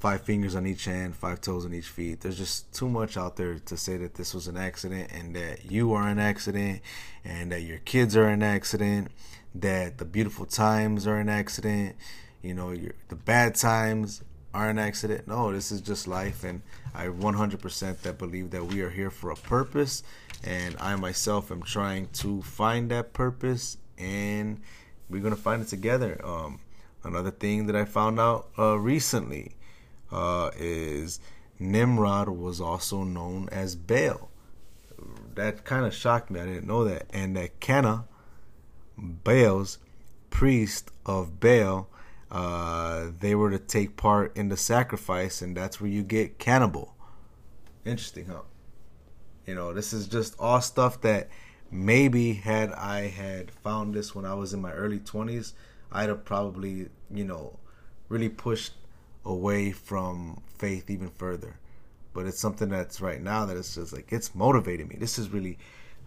five 0.00 0.22
fingers 0.22 0.56
on 0.56 0.66
each 0.66 0.86
hand, 0.86 1.14
five 1.14 1.42
toes 1.42 1.66
on 1.66 1.74
each 1.74 1.88
feet. 1.88 2.22
There's 2.22 2.38
just 2.38 2.72
too 2.72 2.88
much 2.88 3.18
out 3.18 3.36
there 3.36 3.58
to 3.58 3.76
say 3.76 3.98
that 3.98 4.14
this 4.14 4.32
was 4.32 4.48
an 4.48 4.56
accident 4.56 5.10
and 5.12 5.36
that 5.36 5.70
you 5.70 5.92
are 5.92 6.08
an 6.08 6.18
accident 6.18 6.80
and 7.22 7.52
that 7.52 7.60
your 7.60 7.78
kids 7.78 8.16
are 8.16 8.26
an 8.26 8.42
accident 8.42 9.08
that 9.54 9.98
the 9.98 10.06
beautiful 10.06 10.46
times 10.46 11.06
are 11.06 11.18
an 11.18 11.28
accident, 11.28 11.96
you 12.40 12.54
know, 12.54 12.74
the 13.08 13.14
bad 13.14 13.54
times 13.54 14.22
are 14.54 14.70
an 14.70 14.78
accident. 14.78 15.28
No, 15.28 15.52
this 15.52 15.70
is 15.70 15.80
just 15.80 16.08
life, 16.08 16.44
and 16.44 16.62
I 16.94 17.06
100% 17.06 18.00
that 18.00 18.18
believe 18.18 18.50
that 18.50 18.64
we 18.64 18.80
are 18.80 18.90
here 18.90 19.10
for 19.10 19.30
a 19.30 19.36
purpose, 19.36 20.02
and 20.42 20.76
I 20.80 20.96
myself 20.96 21.50
am 21.50 21.62
trying 21.62 22.08
to 22.14 22.42
find 22.42 22.90
that 22.90 23.12
purpose, 23.12 23.76
and 23.98 24.60
we're 25.10 25.22
gonna 25.22 25.36
find 25.36 25.62
it 25.62 25.68
together. 25.68 26.20
Um, 26.24 26.60
another 27.04 27.30
thing 27.30 27.66
that 27.66 27.76
I 27.76 27.84
found 27.84 28.18
out 28.18 28.48
uh, 28.58 28.78
recently 28.78 29.56
uh, 30.12 30.50
is 30.56 31.20
Nimrod 31.58 32.28
was 32.28 32.60
also 32.60 33.04
known 33.04 33.48
as 33.50 33.76
Baal. 33.76 34.30
That 35.34 35.64
kind 35.64 35.86
of 35.86 35.94
shocked 35.94 36.30
me. 36.30 36.40
I 36.40 36.46
didn't 36.46 36.66
know 36.66 36.84
that, 36.84 37.06
and 37.10 37.36
that 37.36 37.60
Cana 37.60 38.06
Baal's 38.96 39.78
priest 40.30 40.90
of 41.06 41.40
Baal, 41.40 41.88
uh, 42.30 43.08
they 43.18 43.34
were 43.34 43.50
to 43.50 43.58
take 43.58 43.96
part 43.96 44.36
in 44.36 44.48
the 44.48 44.56
sacrifice, 44.56 45.42
and 45.42 45.56
that's 45.56 45.80
where 45.80 45.90
you 45.90 46.02
get 46.02 46.38
cannibal. 46.38 46.94
Interesting, 47.84 48.26
huh? 48.26 48.42
You 49.46 49.54
know, 49.54 49.72
this 49.72 49.92
is 49.92 50.06
just 50.06 50.34
all 50.38 50.60
stuff 50.60 51.00
that 51.00 51.28
maybe 51.70 52.34
had 52.34 52.72
I 52.72 53.08
had 53.08 53.50
found 53.50 53.94
this 53.94 54.14
when 54.14 54.24
I 54.24 54.34
was 54.34 54.52
in 54.52 54.60
my 54.60 54.72
early 54.72 54.98
20s, 54.98 55.52
I'd 55.92 56.08
have 56.08 56.24
probably, 56.24 56.88
you 57.10 57.24
know, 57.24 57.58
really 58.08 58.28
pushed 58.28 58.74
away 59.24 59.72
from 59.72 60.42
faith 60.46 60.90
even 60.90 61.08
further. 61.10 61.56
But 62.12 62.26
it's 62.26 62.40
something 62.40 62.68
that's 62.68 63.00
right 63.00 63.22
now 63.22 63.46
that 63.46 63.56
it's 63.56 63.74
just 63.74 63.92
like 63.92 64.12
it's 64.12 64.34
motivating 64.34 64.88
me. 64.88 64.96
This 64.98 65.18
is 65.18 65.28
really 65.28 65.58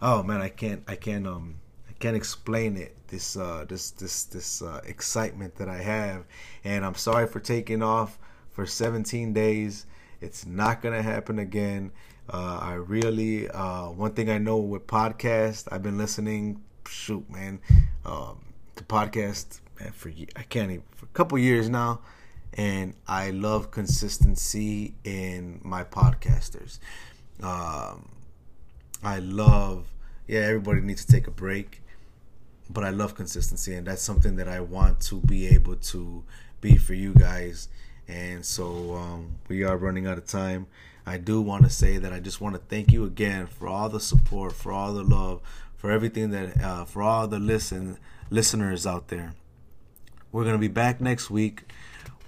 oh 0.03 0.21
man, 0.21 0.41
I 0.41 0.49
can't 0.49 0.83
I 0.87 0.95
can't 0.95 1.25
um 1.25 1.55
I 1.89 1.93
can't 1.93 2.15
explain 2.15 2.77
it. 2.77 2.95
This 3.07 3.37
uh, 3.37 3.65
this 3.67 3.91
this 3.91 4.25
this 4.25 4.61
uh, 4.61 4.81
excitement 4.85 5.55
that 5.55 5.69
I 5.69 5.77
have, 5.77 6.25
and 6.63 6.85
I'm 6.85 6.95
sorry 6.95 7.27
for 7.27 7.39
taking 7.39 7.81
off 7.81 8.19
for 8.51 8.65
17 8.65 9.33
days. 9.33 9.85
It's 10.21 10.45
not 10.45 10.81
gonna 10.81 11.01
happen 11.01 11.39
again. 11.39 11.91
Uh, 12.29 12.59
I 12.61 12.73
really 12.73 13.49
uh, 13.49 13.89
one 13.89 14.13
thing 14.13 14.29
I 14.29 14.37
know 14.37 14.57
with 14.57 14.87
podcast, 14.87 15.67
I've 15.71 15.83
been 15.83 15.97
listening. 15.97 16.61
Shoot, 16.87 17.29
man, 17.29 17.59
um, 18.05 18.39
the 18.75 18.83
podcast 18.83 19.61
man, 19.79 19.91
for 19.93 20.11
I 20.35 20.43
can't 20.43 20.71
even 20.71 20.83
for 20.91 21.05
a 21.05 21.09
couple 21.09 21.37
years 21.37 21.69
now, 21.69 22.01
and 22.57 22.93
I 23.07 23.31
love 23.31 23.71
consistency 23.71 24.93
in 25.03 25.59
my 25.63 25.83
podcasters. 25.83 26.79
Um, 27.41 28.09
I 29.03 29.19
love 29.19 29.87
yeah. 30.27 30.41
Everybody 30.41 30.81
needs 30.81 31.05
to 31.05 31.11
take 31.11 31.27
a 31.27 31.31
break 31.31 31.83
but 32.69 32.83
I 32.83 32.89
love 32.89 33.15
consistency, 33.15 33.73
and 33.75 33.85
that's 33.85 34.01
something 34.01 34.35
that 34.37 34.47
I 34.47 34.59
want 34.59 34.99
to 35.01 35.19
be 35.21 35.47
able 35.47 35.75
to 35.75 36.23
be 36.61 36.77
for 36.77 36.93
you 36.93 37.13
guys. 37.13 37.67
And 38.07 38.45
so 38.45 38.95
um, 38.95 39.35
we 39.47 39.63
are 39.63 39.77
running 39.77 40.07
out 40.07 40.17
of 40.17 40.25
time. 40.25 40.67
I 41.05 41.17
do 41.17 41.41
want 41.41 41.63
to 41.65 41.69
say 41.69 41.97
that 41.97 42.13
I 42.13 42.19
just 42.19 42.39
want 42.39 42.55
to 42.55 42.61
thank 42.69 42.91
you 42.91 43.03
again 43.03 43.47
for 43.47 43.67
all 43.67 43.89
the 43.89 43.99
support, 43.99 44.53
for 44.53 44.71
all 44.71 44.93
the 44.93 45.03
love, 45.03 45.41
for 45.75 45.91
everything 45.91 46.31
that, 46.31 46.61
uh, 46.61 46.85
for 46.85 47.01
all 47.01 47.27
the 47.27 47.39
listen 47.39 47.97
listeners 48.29 48.87
out 48.87 49.09
there. 49.09 49.33
We're 50.31 50.45
gonna 50.45 50.57
be 50.57 50.69
back 50.69 51.01
next 51.01 51.29
week. 51.29 51.71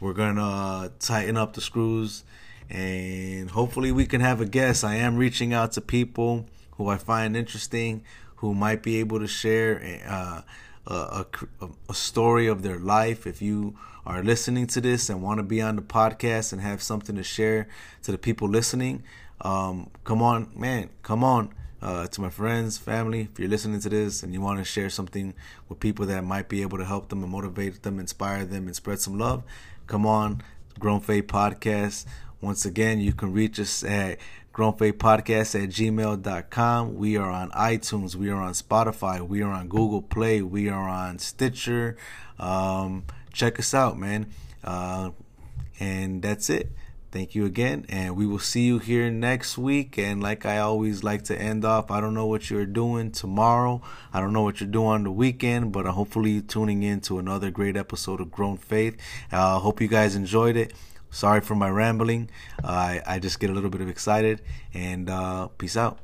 We're 0.06 0.14
gonna 0.14 0.92
tighten 1.00 1.36
up 1.36 1.56
the 1.56 1.62
screws, 1.62 2.26
and 2.70 3.50
hopefully 3.50 3.92
we 3.92 4.06
can 4.06 4.22
have 4.22 4.40
a 4.40 4.46
guest. 4.46 4.84
I 4.84 4.98
am 4.98 5.16
reaching 5.16 5.52
out 5.52 5.72
to 5.72 5.82
people 5.82 6.46
who 6.78 6.90
I 6.90 6.98
find 7.00 7.36
interesting, 7.36 8.04
who 8.36 8.54
might 8.54 8.84
be 8.84 9.00
able 9.00 9.18
to 9.18 9.26
share 9.28 9.82
uh, 10.08 10.42
a, 10.86 11.26
a, 11.60 11.70
a, 11.90 11.94
story 11.96 12.46
of 12.46 12.62
their 12.62 12.78
life. 12.78 13.26
If 13.26 13.42
you 13.42 13.80
are 14.06 14.22
listening 14.22 14.68
to 14.68 14.80
this 14.80 15.10
and 15.10 15.24
want 15.24 15.40
to 15.40 15.44
be 15.44 15.60
on 15.60 15.76
the 15.76 15.82
podcast 15.82 16.54
and 16.54 16.62
have 16.62 16.84
something 16.84 17.16
to 17.16 17.24
share 17.24 17.68
to 18.04 18.12
the 18.12 18.20
people 18.20 18.48
listening, 18.48 19.02
um, 19.42 19.90
come 20.04 20.22
on, 20.22 20.52
man, 20.56 20.92
come 21.02 21.24
on. 21.24 21.52
Uh, 21.82 22.08
to 22.08 22.22
my 22.22 22.30
friends, 22.30 22.78
family, 22.78 23.28
if 23.32 23.38
you're 23.38 23.50
listening 23.50 23.80
to 23.80 23.90
this 23.90 24.24
and 24.24 24.34
you 24.34 24.42
want 24.42 24.58
to 24.58 24.64
share 24.66 24.90
something 24.90 25.34
with 25.70 25.80
people 25.80 26.06
that 26.06 26.24
might 26.24 26.50
be 26.50 26.62
able 26.62 26.78
to 26.78 26.86
help 26.86 27.10
them 27.10 27.22
and 27.22 27.32
motivate 27.32 27.84
them, 27.84 28.00
inspire 28.00 28.46
them, 28.46 28.66
and 28.66 28.76
spread 28.76 29.00
some 29.00 29.20
love, 29.20 29.44
come 29.86 30.06
on, 30.06 30.42
Grown 30.80 31.00
Faith 31.00 31.28
Podcast. 31.28 32.06
Once 32.42 32.66
again, 32.66 33.00
you 33.00 33.14
can 33.14 33.34
reach 33.34 33.60
us 33.60 33.84
at 33.84 34.20
grownfaithpodcast 34.54 35.64
at 35.64 35.70
gmail.com. 35.70 36.96
We 36.96 37.18
are 37.18 37.30
on 37.30 37.52
iTunes. 37.52 38.16
We 38.16 38.30
are 38.30 38.42
on 38.42 38.54
Spotify. 38.54 39.20
We 39.20 39.42
are 39.42 39.52
on 39.52 39.68
Google 39.68 40.02
Play. 40.02 40.42
We 40.42 40.70
are 40.70 40.88
on 40.88 41.20
Stitcher. 41.20 41.98
Um, 42.40 43.04
check 43.34 43.60
us 43.60 43.74
out, 43.74 43.98
man. 43.98 44.28
Uh, 44.64 45.12
and 45.80 46.22
that's 46.22 46.50
it. 46.50 46.72
Thank 47.16 47.34
you 47.34 47.46
again, 47.46 47.86
and 47.88 48.18
we 48.18 48.28
will 48.28 48.40
see 48.40 48.66
you 48.66 48.78
here 48.78 49.10
next 49.10 49.58
week. 49.58 49.98
And 49.98 50.22
like 50.22 50.46
I 50.46 50.58
always 50.58 51.02
like 51.02 51.24
to 51.24 51.42
end 51.42 51.64
off, 51.64 51.90
I 51.90 52.02
don't 52.02 52.14
know 52.14 52.26
what 52.26 52.50
you're 52.50 52.66
doing 52.66 53.10
tomorrow. 53.12 53.82
I 54.12 54.20
don't 54.20 54.34
know 54.34 54.42
what 54.42 54.60
you're 54.60 54.68
doing 54.68 54.88
on 54.90 55.04
the 55.06 55.12
weekend, 55.12 55.72
but 55.72 55.88
uh, 55.88 55.94
hopefully 55.94 56.42
tuning 56.42 56.84
in 56.84 57.00
to 57.08 57.18
another 57.18 57.52
great 57.52 57.78
episode 57.78 58.20
of 58.20 58.32
Grown 58.32 58.58
Faith. 58.58 58.98
I 59.32 59.38
uh, 59.38 59.60
hope 59.60 59.80
you 59.80 59.88
guys 59.88 60.18
enjoyed 60.18 60.58
it. 60.58 60.74
Sorry 61.10 61.40
for 61.40 61.56
my 61.56 61.70
rambling. 61.70 62.30
Uh, 62.62 62.68
I, 62.68 63.02
I 63.08 63.20
just 63.20 63.40
get 63.40 63.50
a 63.50 63.54
little 63.54 63.70
bit 63.70 63.80
of 63.80 63.88
excited. 63.88 64.42
And 64.74 65.10
uh, 65.10 65.48
peace 65.58 65.78
out. 65.78 66.00